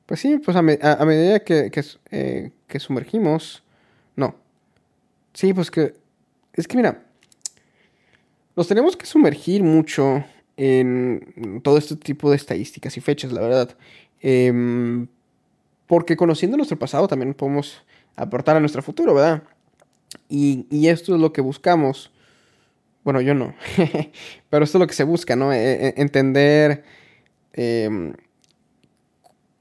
pues 0.06 0.20
sí, 0.20 0.38
pues 0.38 0.56
a, 0.56 0.62
medida 0.62 1.40
que, 1.40 1.70
eh, 2.10 2.50
que, 2.66 2.80
sumergimos, 2.80 3.62
no. 4.16 4.34
Sí, 5.32 5.54
pues 5.54 5.70
que, 5.70 5.94
es 6.52 6.66
que 6.66 6.76
mira, 6.76 7.04
nos 8.56 8.68
tenemos 8.68 8.96
que 8.96 9.06
sumergir 9.06 9.62
mucho 9.62 10.24
en 10.56 11.60
todo 11.62 11.78
este 11.78 11.96
tipo 11.96 12.30
de 12.30 12.36
estadísticas 12.36 12.96
y 12.96 13.00
fechas, 13.00 13.32
la 13.32 13.40
verdad. 13.40 13.76
Em, 14.20 15.06
porque 15.86 16.16
conociendo 16.16 16.56
nuestro 16.56 16.78
pasado 16.78 17.08
también 17.08 17.34
podemos 17.34 17.82
aportar 18.14 18.56
a 18.56 18.60
nuestro 18.60 18.82
futuro, 18.82 19.14
¿verdad? 19.14 19.42
Y, 20.28 20.66
esto 20.88 21.14
es 21.14 21.20
lo 21.20 21.32
que 21.32 21.40
buscamos. 21.40 22.10
Bueno, 23.04 23.20
yo 23.20 23.34
no. 23.34 23.54
Pero 24.50 24.64
esto 24.64 24.78
es 24.78 24.80
lo 24.80 24.86
que 24.86 24.94
se 24.94 25.04
busca, 25.04 25.34
¿no? 25.34 25.52
E, 25.52 25.86
e, 25.88 25.94
entender 25.96 26.84
em, 27.54 28.12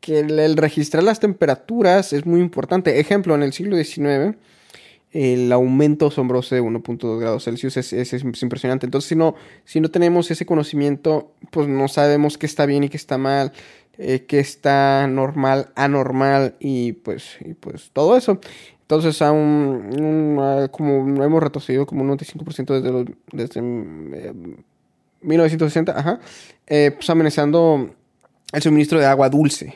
que 0.02 0.20
el, 0.20 0.58
registrar 0.58 1.04
las 1.04 1.20
temperaturas 1.20 2.14
es 2.14 2.26
muy 2.26 2.42
importante. 2.42 3.00
Ejemplo, 3.00 3.36
en 3.36 3.44
el 3.44 3.54
siglo 3.54 3.78
XIX, 3.78 4.36
el 5.12 5.52
aumento 5.52 6.08
asombroso 6.08 6.54
de 6.54 6.62
1.2 6.62 7.20
grados 7.20 7.46
Celsius 7.46 7.78
es, 7.78 8.14
impresionante. 8.42 8.86
Entonces, 8.86 9.10
si 9.10 9.16
no, 9.16 9.36
si 9.66 9.82
no 9.82 9.90
tenemos 9.90 10.30
ese 10.30 10.46
conocimiento, 10.46 11.32
pues 11.52 11.68
no 11.68 11.88
sabemos 11.88 12.38
qué 12.38 12.46
está 12.46 12.66
bien 12.66 12.84
y 12.84 12.90
qué 12.90 12.98
está 12.98 13.18
mal, 13.18 13.52
eh, 13.98 14.26
qué 14.28 14.40
está 14.40 15.08
normal, 15.08 15.70
anormal 15.76 16.56
y 16.60 16.94
pues, 16.94 17.38
pues 17.60 17.90
todo 17.92 18.18
eso. 18.18 18.40
Entonces, 18.82 19.22
a 19.22 19.32
un, 19.32 20.70
como 20.72 21.24
hemos 21.24 21.44
retrocedido 21.44 21.86
como 21.86 22.04
un 22.04 22.10
95% 22.18 22.74
desde, 22.76 22.92
los, 22.92 23.06
desde 23.32 23.62
1960, 25.22 25.92
eh, 25.92 25.96
ajá, 25.98 26.20
eh, 26.68 26.92
pues 26.96 27.10
amenazando 27.10 27.96
el 28.52 28.62
suministro 28.62 29.00
de 29.00 29.06
agua 29.06 29.30
dulce. 29.30 29.76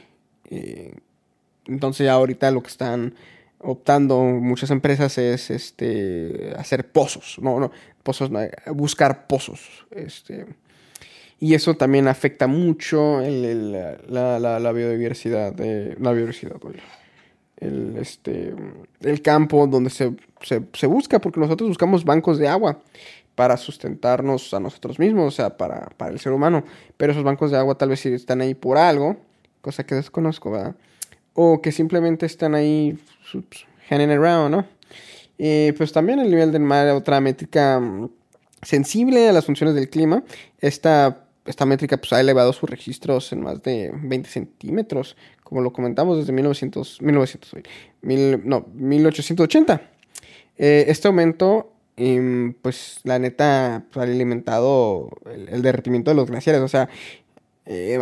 Entonces, 1.66 2.06
ya 2.06 2.14
ahorita 2.14 2.52
lo 2.52 2.62
que 2.62 2.70
están 2.70 3.16
optando 3.64 4.20
muchas 4.20 4.70
empresas 4.72 5.18
es 5.18 5.50
este 5.50 6.54
hacer 6.58 6.92
pozos, 6.92 7.38
no, 7.42 7.60
no, 7.60 7.72
pozos, 8.04 8.30
buscar 8.74 9.28
pozos, 9.28 9.86
este, 9.92 10.46
y 11.40 11.56
eso 11.56 11.76
también 11.76 12.08
afecta 12.08 12.48
mucho 12.48 13.22
la, 13.22 14.40
la, 14.40 14.60
la, 14.60 14.72
biodiversidad, 14.72 15.54
de, 15.54 15.96
la 16.00 16.12
biodiversidad, 16.12 16.56
el, 17.58 17.98
este, 17.98 18.54
el 19.02 19.22
campo 19.22 19.68
donde 19.68 19.90
se, 19.90 20.14
se, 20.42 20.88
busca, 20.88 21.20
porque 21.20 21.40
nosotros 21.40 21.70
buscamos 21.70 22.06
bancos 22.06 22.38
de 22.38 22.48
agua 22.48 22.80
para 23.36 23.58
sustentarnos 23.58 24.54
a 24.54 24.60
nosotros 24.60 25.00
mismos, 25.00 25.34
o 25.34 25.36
sea, 25.36 25.58
para, 25.58 25.90
para, 25.98 26.12
el 26.12 26.20
ser 26.20 26.32
humano. 26.32 26.64
Pero 26.98 27.12
esos 27.12 27.24
bancos 27.24 27.52
de 27.52 27.58
agua 27.58 27.76
tal 27.76 27.90
vez 27.90 28.06
están 28.06 28.42
ahí 28.42 28.54
por 28.54 28.78
algo, 28.78 29.18
cosa 29.62 29.86
que 29.86 29.96
desconozco, 29.96 30.52
¿verdad? 30.52 30.76
O 31.34 31.62
que 31.62 31.72
simplemente 31.72 32.26
están 32.26 32.56
ahí 32.56 32.98
hanging 33.90 34.12
around, 34.12 34.52
¿no? 34.52 34.66
Y 35.38 35.72
pues 35.74 35.92
también 35.92 36.20
el 36.20 36.30
nivel 36.30 36.52
del 36.52 36.62
mar, 36.62 36.88
otra 36.90 37.20
métrica 37.20 37.80
mm, 37.80 38.10
sensible 38.62 39.28
a 39.30 39.34
las 39.34 39.46
funciones 39.46 39.76
del 39.76 39.90
clima. 39.90 40.24
Esta, 40.60 41.26
esta 41.46 41.66
métrica 41.66 41.98
pues, 41.98 42.14
ha 42.14 42.20
elevado 42.20 42.54
sus 42.54 42.70
registros 42.70 43.32
en 43.34 43.42
más 43.42 43.62
de 43.64 43.92
20 43.94 44.30
centímetros, 44.30 45.18
como 45.44 45.62
lo 45.62 45.74
comentamos 45.74 46.18
desde 46.18 46.32
1900, 46.34 47.02
1900 47.02 47.56
no, 48.44 48.66
1880. 48.74 49.82
Eh, 50.58 50.86
este 50.88 51.08
aumento, 51.08 51.74
em, 51.98 52.54
pues 52.62 53.00
la 53.04 53.20
neta, 53.20 53.84
pues, 53.92 54.06
ha 54.06 54.12
alimentado 54.12 55.10
el, 55.26 55.62
derretimiento 55.62 56.12
de 56.12 56.16
los 56.16 56.30
glaciares. 56.30 56.62
O 56.62 56.68
sea, 56.68 56.90
eh, 57.66 57.98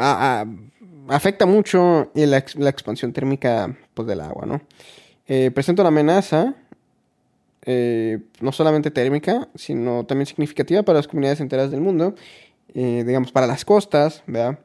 afecta 1.07 1.45
mucho 1.45 2.11
la, 2.13 2.37
expansión 2.37 3.13
térmica 3.13 3.75
pues, 3.93 4.07
del 4.07 4.21
agua, 4.21 4.45
¿no? 4.45 4.61
Eh, 5.27 5.51
presenta 5.51 5.81
una 5.81 5.89
amenaza 5.89 6.55
eh, 7.65 8.19
no 8.39 8.51
solamente 8.51 8.91
térmica, 8.91 9.47
sino 9.55 10.05
también 10.05 10.25
significativa 10.25 10.83
para 10.83 10.97
las 10.99 11.07
comunidades 11.07 11.39
enteras 11.41 11.71
del 11.71 11.81
mundo, 11.81 12.15
digamos, 12.73 13.31
para 13.31 13.47
las 13.47 13.65
costas, 13.65 14.23
¿verdad? 14.25 14.57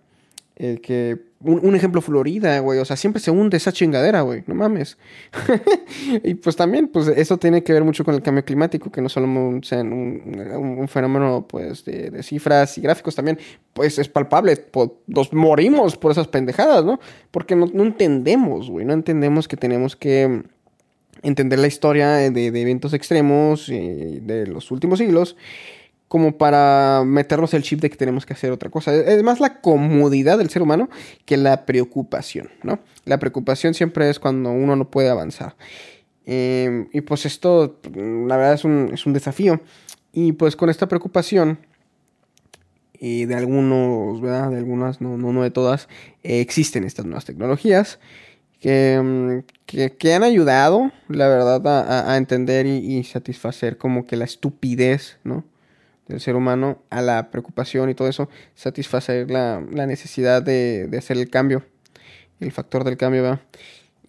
que 0.56 1.25
un, 1.40 1.76
ejemplo, 1.76 2.00
Florida, 2.00 2.58
güey. 2.60 2.78
O 2.78 2.84
sea, 2.84 2.96
siempre 2.96 3.20
se 3.20 3.30
hunde 3.30 3.56
esa 3.56 3.72
chingadera, 3.72 4.22
güey. 4.22 4.42
No 4.46 4.54
mames. 4.54 4.96
y 6.24 6.34
pues 6.34 6.56
también, 6.56 6.88
pues 6.88 7.08
eso 7.08 7.36
tiene 7.36 7.62
que 7.62 7.72
ver 7.72 7.84
mucho 7.84 8.04
con 8.04 8.14
el 8.14 8.22
cambio 8.22 8.44
climático, 8.44 8.90
que 8.90 9.02
no 9.02 9.08
solo 9.08 9.26
un, 9.26 9.62
un, 9.62 10.88
fenómeno, 10.88 11.46
pues, 11.48 11.84
de, 11.84 12.22
cifras 12.22 12.78
y 12.78 12.80
gráficos 12.80 13.14
también, 13.14 13.38
pues 13.72 13.98
es 13.98 14.08
palpable. 14.08 14.66
nos 15.06 15.32
morimos 15.32 15.96
por 15.96 16.12
esas 16.12 16.28
pendejadas, 16.28 16.84
¿no? 16.84 16.98
Porque 17.30 17.54
no, 17.54 17.66
entendemos, 17.82 18.70
güey. 18.70 18.86
No 18.86 18.94
entendemos 18.94 19.46
que 19.46 19.56
tenemos 19.56 19.94
que 19.94 20.42
entender 21.22 21.58
la 21.58 21.66
historia 21.66 22.12
de, 22.14 22.30
de 22.30 22.60
eventos 22.60 22.94
extremos 22.94 23.68
de 23.68 24.46
los 24.46 24.70
últimos 24.70 24.98
siglos 24.98 25.36
como 26.08 26.38
para 26.38 27.02
meternos 27.04 27.52
el 27.54 27.62
chip 27.62 27.80
de 27.80 27.90
que 27.90 27.96
tenemos 27.96 28.26
que 28.26 28.32
hacer 28.32 28.52
otra 28.52 28.70
cosa. 28.70 28.94
Es 28.94 29.22
más 29.22 29.40
la 29.40 29.60
comodidad 29.60 30.38
del 30.38 30.50
ser 30.50 30.62
humano 30.62 30.88
que 31.24 31.36
la 31.36 31.66
preocupación, 31.66 32.50
¿no? 32.62 32.78
La 33.04 33.18
preocupación 33.18 33.74
siempre 33.74 34.08
es 34.08 34.20
cuando 34.20 34.50
uno 34.50 34.76
no 34.76 34.90
puede 34.90 35.08
avanzar. 35.08 35.56
Em, 36.24 36.88
y 36.92 37.00
pues 37.02 37.26
esto, 37.26 37.78
la 37.94 38.36
verdad, 38.36 38.54
es 38.54 38.64
un, 38.64 38.90
es 38.92 39.06
un, 39.06 39.12
desafío. 39.12 39.60
Y 40.12 40.32
pues 40.32 40.56
con 40.56 40.70
esta 40.70 40.88
preocupación, 40.88 41.58
y 42.98 43.26
de 43.26 43.34
algunos, 43.34 44.20
¿verdad? 44.20 44.50
De 44.50 44.58
algunas, 44.58 45.00
no, 45.00 45.18
no, 45.18 45.32
no 45.32 45.42
de 45.42 45.50
todas, 45.50 45.88
existen 46.22 46.84
estas 46.84 47.04
nuevas 47.04 47.24
tecnologías 47.24 47.98
que, 48.60 48.94
em, 48.94 49.42
que, 49.66 50.14
han 50.14 50.22
ayudado, 50.22 50.92
la 51.08 51.28
verdad, 51.28 51.66
a, 51.66 52.12
a 52.12 52.16
entender 52.16 52.66
y, 52.66 52.78
y 52.78 53.04
satisfacer 53.04 53.76
como 53.76 54.06
que 54.06 54.16
la 54.16 54.24
estupidez, 54.24 55.18
¿no? 55.24 55.44
Del 56.08 56.20
ser 56.20 56.36
humano 56.36 56.82
a 56.90 57.02
la 57.02 57.30
preocupación 57.30 57.90
y 57.90 57.94
todo 57.94 58.08
eso, 58.08 58.28
satisfacer 58.54 59.30
la, 59.30 59.60
necesidad 59.60 60.42
de, 60.42 60.88
hacer 60.96 61.16
el 61.16 61.28
cambio, 61.30 61.64
el 62.40 62.52
factor 62.52 62.84
del 62.84 62.96
cambio, 62.96 63.22
¿va? 63.22 63.40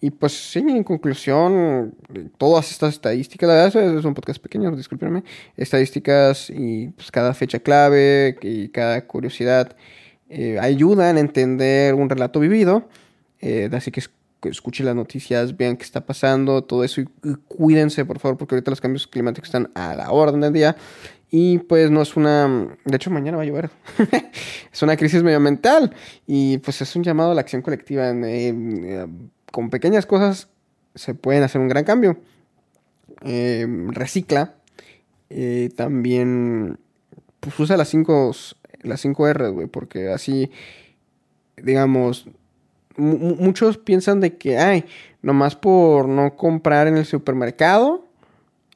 Y 0.00 0.10
pues 0.12 0.52
sí, 0.52 0.60
en 0.60 0.84
conclusión, 0.84 1.92
todas 2.36 2.70
estas 2.70 2.94
estadísticas, 2.94 3.48
la 3.48 3.54
verdad 3.64 3.98
es 3.98 4.04
un 4.04 4.14
podcast 4.14 4.40
pequeño, 4.40 4.70
discúlpenme, 4.76 5.24
estadísticas 5.56 6.50
y 6.50 6.88
pues 6.90 7.10
cada 7.10 7.34
fecha 7.34 7.58
clave 7.58 8.38
y 8.42 8.68
cada 8.68 9.04
curiosidad 9.06 9.74
eh, 10.28 10.56
ayudan 10.60 11.16
a 11.16 11.20
entender 11.20 11.94
un 11.94 12.08
relato 12.08 12.38
vivido, 12.38 12.88
eh, 13.40 13.68
así 13.72 13.90
que 13.90 14.02
escuchen 14.44 14.86
las 14.86 14.94
noticias, 14.94 15.56
vean 15.56 15.76
qué 15.76 15.82
está 15.82 16.06
pasando, 16.06 16.62
todo 16.62 16.84
eso 16.84 17.00
y, 17.00 17.08
cuídense 17.48 18.04
por 18.04 18.20
favor 18.20 18.38
porque 18.38 18.54
ahorita 18.54 18.70
los 18.70 18.80
cambios 18.80 19.06
climáticos 19.06 19.48
están 19.48 19.70
a 19.74 19.96
la 19.96 20.12
orden 20.12 20.40
del 20.40 20.52
día 20.52 20.76
y 21.30 21.58
pues 21.58 21.90
no 21.90 22.00
es 22.00 22.16
una... 22.16 22.68
De 22.84 22.96
hecho, 22.96 23.10
mañana 23.10 23.36
va 23.36 23.42
a 23.42 23.46
llover. 23.46 23.70
es 24.72 24.82
una 24.82 24.96
crisis 24.96 25.22
medioambiental. 25.22 25.94
Y 26.26 26.58
pues 26.58 26.80
es 26.80 26.96
un 26.96 27.02
llamado 27.02 27.32
a 27.32 27.34
la 27.34 27.42
acción 27.42 27.60
colectiva. 27.60 28.10
Eh, 28.10 29.06
con 29.52 29.68
pequeñas 29.68 30.06
cosas 30.06 30.48
se 30.94 31.14
pueden 31.14 31.42
hacer 31.42 31.60
un 31.60 31.68
gran 31.68 31.84
cambio. 31.84 32.18
Eh, 33.22 33.66
recicla. 33.88 34.54
Eh, 35.28 35.68
también 35.76 36.78
pues 37.40 37.58
usa 37.60 37.76
las 37.76 37.88
5 37.88 38.32
las 38.80 39.00
cinco 39.00 39.28
R, 39.28 39.48
güey. 39.50 39.66
Porque 39.66 40.08
así, 40.08 40.50
digamos, 41.58 42.26
muchos 42.96 43.76
piensan 43.76 44.20
de 44.20 44.38
que, 44.38 44.56
ay, 44.56 44.86
nomás 45.20 45.56
por 45.56 46.08
no 46.08 46.36
comprar 46.36 46.86
en 46.86 46.96
el 46.96 47.04
supermercado 47.04 48.07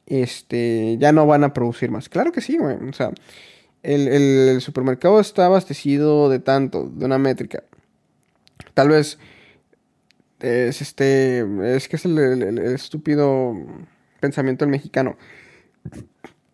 este, 0.07 0.97
ya 0.99 1.13
no 1.13 1.27
van 1.27 1.45
a 1.45 1.53
producir 1.53 1.91
más. 1.91 2.09
Claro 2.09 2.33
que 2.33 2.41
sí, 2.41 2.59
güey. 2.59 2.77
O 2.89 2.93
sea, 2.93 3.13
el, 3.83 4.61
supermercado 4.61 5.21
está 5.21 5.47
abastecido 5.47 6.29
de 6.29 6.39
tanto, 6.39 6.91
de 6.93 7.07
una 7.07 7.19
métrica. 7.19 7.65
Tal 8.75 8.89
vez 8.89 9.19
es 10.41 10.83
este, 10.83 11.47
es 11.77 11.89
que 11.89 11.97
es 11.97 12.05
el, 12.05 12.59
estúpido 12.59 13.55
pensamiento 14.21 14.65
del 14.65 14.73
mexicano. 14.73 15.17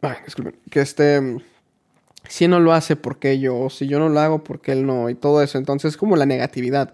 Ay, 0.00 0.16
disculpen. 0.24 0.56
Que 0.70 0.80
este, 0.80 1.38
si 2.28 2.48
no 2.48 2.60
lo 2.60 2.72
hace, 2.72 2.96
¿por 2.96 3.18
qué 3.18 3.38
yo? 3.38 3.70
Si 3.70 3.86
yo 3.86 3.98
no 3.98 4.08
lo 4.08 4.20
hago, 4.20 4.44
¿por 4.44 4.60
qué 4.60 4.72
él 4.72 4.86
no? 4.86 5.10
Y 5.10 5.14
todo 5.14 5.42
eso. 5.42 5.58
Entonces, 5.58 5.96
como 5.96 6.16
la 6.16 6.26
negatividad. 6.26 6.92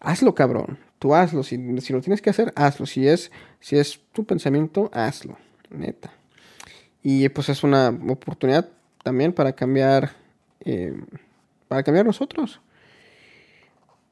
Hazlo, 0.00 0.34
cabrón. 0.34 0.78
Tú 0.98 1.14
hazlo. 1.14 1.42
Si, 1.42 1.80
si 1.80 1.92
lo 1.92 2.00
tienes 2.00 2.22
que 2.22 2.30
hacer, 2.30 2.52
hazlo. 2.56 2.86
Si 2.86 3.06
es, 3.06 3.30
si 3.60 3.76
es 3.76 4.00
tu 4.12 4.24
pensamiento, 4.24 4.90
hazlo 4.92 5.38
neta. 5.70 6.12
Y 7.02 7.28
pues 7.28 7.48
es 7.48 7.62
una 7.62 7.88
oportunidad 8.08 8.68
también 9.02 9.32
para 9.32 9.52
cambiar, 9.52 10.10
eh, 10.60 10.94
para 11.68 11.82
cambiar 11.82 12.06
nosotros. 12.06 12.60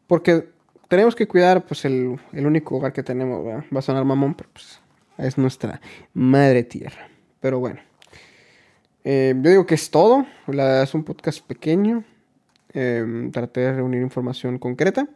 Porque 0.06 0.48
tenemos 0.88 1.14
que 1.14 1.26
cuidar 1.26 1.64
pues 1.66 1.84
el, 1.84 2.18
único 2.32 2.76
hogar 2.76 2.92
que 2.92 3.02
tenemos, 3.02 3.44
va 3.46 3.78
a 3.78 3.82
sonar 3.82 4.04
mamón, 4.04 4.34
pero 4.34 4.50
pues 4.52 4.80
es 5.18 5.36
nuestra 5.36 5.80
madre 6.14 6.62
tierra. 6.62 7.08
Pero 7.40 7.58
bueno, 7.58 7.80
eh, 9.04 9.34
yo 9.36 9.50
digo 9.50 9.66
que 9.66 9.74
es 9.74 9.90
todo, 9.90 10.26
es 10.46 10.94
un 10.94 11.04
podcast 11.04 11.44
pequeño, 11.46 12.04
em, 12.72 13.30
traté 13.32 13.60
de 13.60 13.72
reunir 13.74 14.02
información 14.02 14.58
concreta 14.58 15.08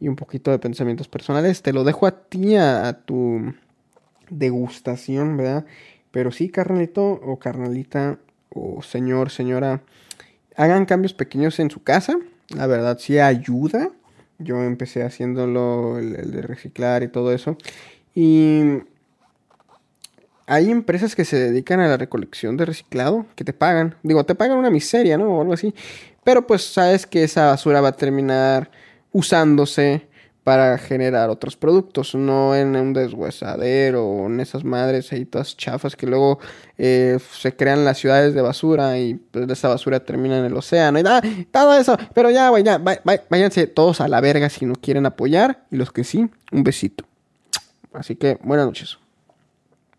y 0.00 0.08
un 0.08 0.16
poquito 0.16 0.50
de 0.50 0.58
pensamientos 0.58 1.08
personales. 1.08 1.62
Te 1.62 1.72
lo 1.72 1.84
dejo 1.84 2.06
a 2.06 2.28
ti, 2.28 2.56
a 2.56 2.92
tu 3.04 3.54
degustación, 4.30 5.36
¿verdad? 5.36 5.64
Pero 6.10 6.32
sí, 6.32 6.48
carnalito 6.48 7.04
o 7.04 7.38
carnalita 7.38 8.18
o 8.50 8.82
señor, 8.82 9.30
señora, 9.30 9.82
hagan 10.56 10.86
cambios 10.86 11.14
pequeños 11.14 11.58
en 11.60 11.70
su 11.70 11.82
casa. 11.82 12.18
La 12.48 12.66
verdad 12.66 12.98
sí 12.98 13.18
ayuda. 13.18 13.90
Yo 14.38 14.62
empecé 14.62 15.02
haciéndolo, 15.02 15.98
el, 15.98 16.30
de 16.30 16.42
reciclar 16.42 17.02
y 17.02 17.08
todo 17.08 17.32
eso. 17.32 17.56
Y 18.14 18.62
hay 20.46 20.70
empresas 20.70 21.14
que 21.14 21.24
se 21.24 21.36
dedican 21.36 21.80
a 21.80 21.88
la 21.88 21.96
recolección 21.96 22.56
de 22.56 22.64
reciclado 22.64 23.26
que 23.34 23.44
te 23.44 23.52
pagan. 23.52 23.96
Digo, 24.02 24.24
te 24.24 24.34
pagan 24.34 24.58
una 24.58 24.70
miseria, 24.70 25.18
¿no? 25.18 25.38
O 25.38 25.40
algo 25.42 25.52
así. 25.52 25.74
Pero 26.24 26.46
pues 26.46 26.64
sabes 26.64 27.06
que 27.06 27.24
esa 27.24 27.46
basura 27.46 27.80
va 27.80 27.88
a 27.88 27.96
terminar 27.96 28.70
usándose 29.12 30.08
para 30.48 30.78
generar 30.78 31.28
otros 31.28 31.58
productos, 31.58 32.14
no 32.14 32.56
en 32.56 32.74
un 32.74 32.94
deshuesadero 32.94 34.06
o 34.06 34.26
en 34.28 34.40
esas 34.40 34.64
madres 34.64 35.12
ahí 35.12 35.26
todas 35.26 35.54
chafas 35.58 35.94
que 35.94 36.06
luego 36.06 36.38
eh, 36.78 37.18
se 37.38 37.54
crean 37.54 37.84
las 37.84 37.98
ciudades 37.98 38.32
de 38.32 38.40
basura 38.40 38.98
y 38.98 39.16
pues, 39.16 39.46
esa 39.50 39.68
basura 39.68 40.00
termina 40.00 40.38
en 40.38 40.46
el 40.46 40.56
océano 40.56 40.98
y 40.98 41.02
da, 41.02 41.20
todo 41.52 41.78
eso. 41.78 41.98
Pero 42.14 42.30
ya, 42.30 42.48
güey, 42.48 42.64
ya, 42.64 42.80
váyanse 43.28 43.66
todos 43.66 44.00
a 44.00 44.08
la 44.08 44.22
verga 44.22 44.48
si 44.48 44.64
no 44.64 44.74
quieren 44.74 45.04
apoyar 45.04 45.66
y 45.70 45.76
los 45.76 45.92
que 45.92 46.02
sí, 46.02 46.30
un 46.50 46.64
besito. 46.64 47.04
Así 47.92 48.16
que 48.16 48.38
buenas 48.42 48.64
noches. 48.64 48.98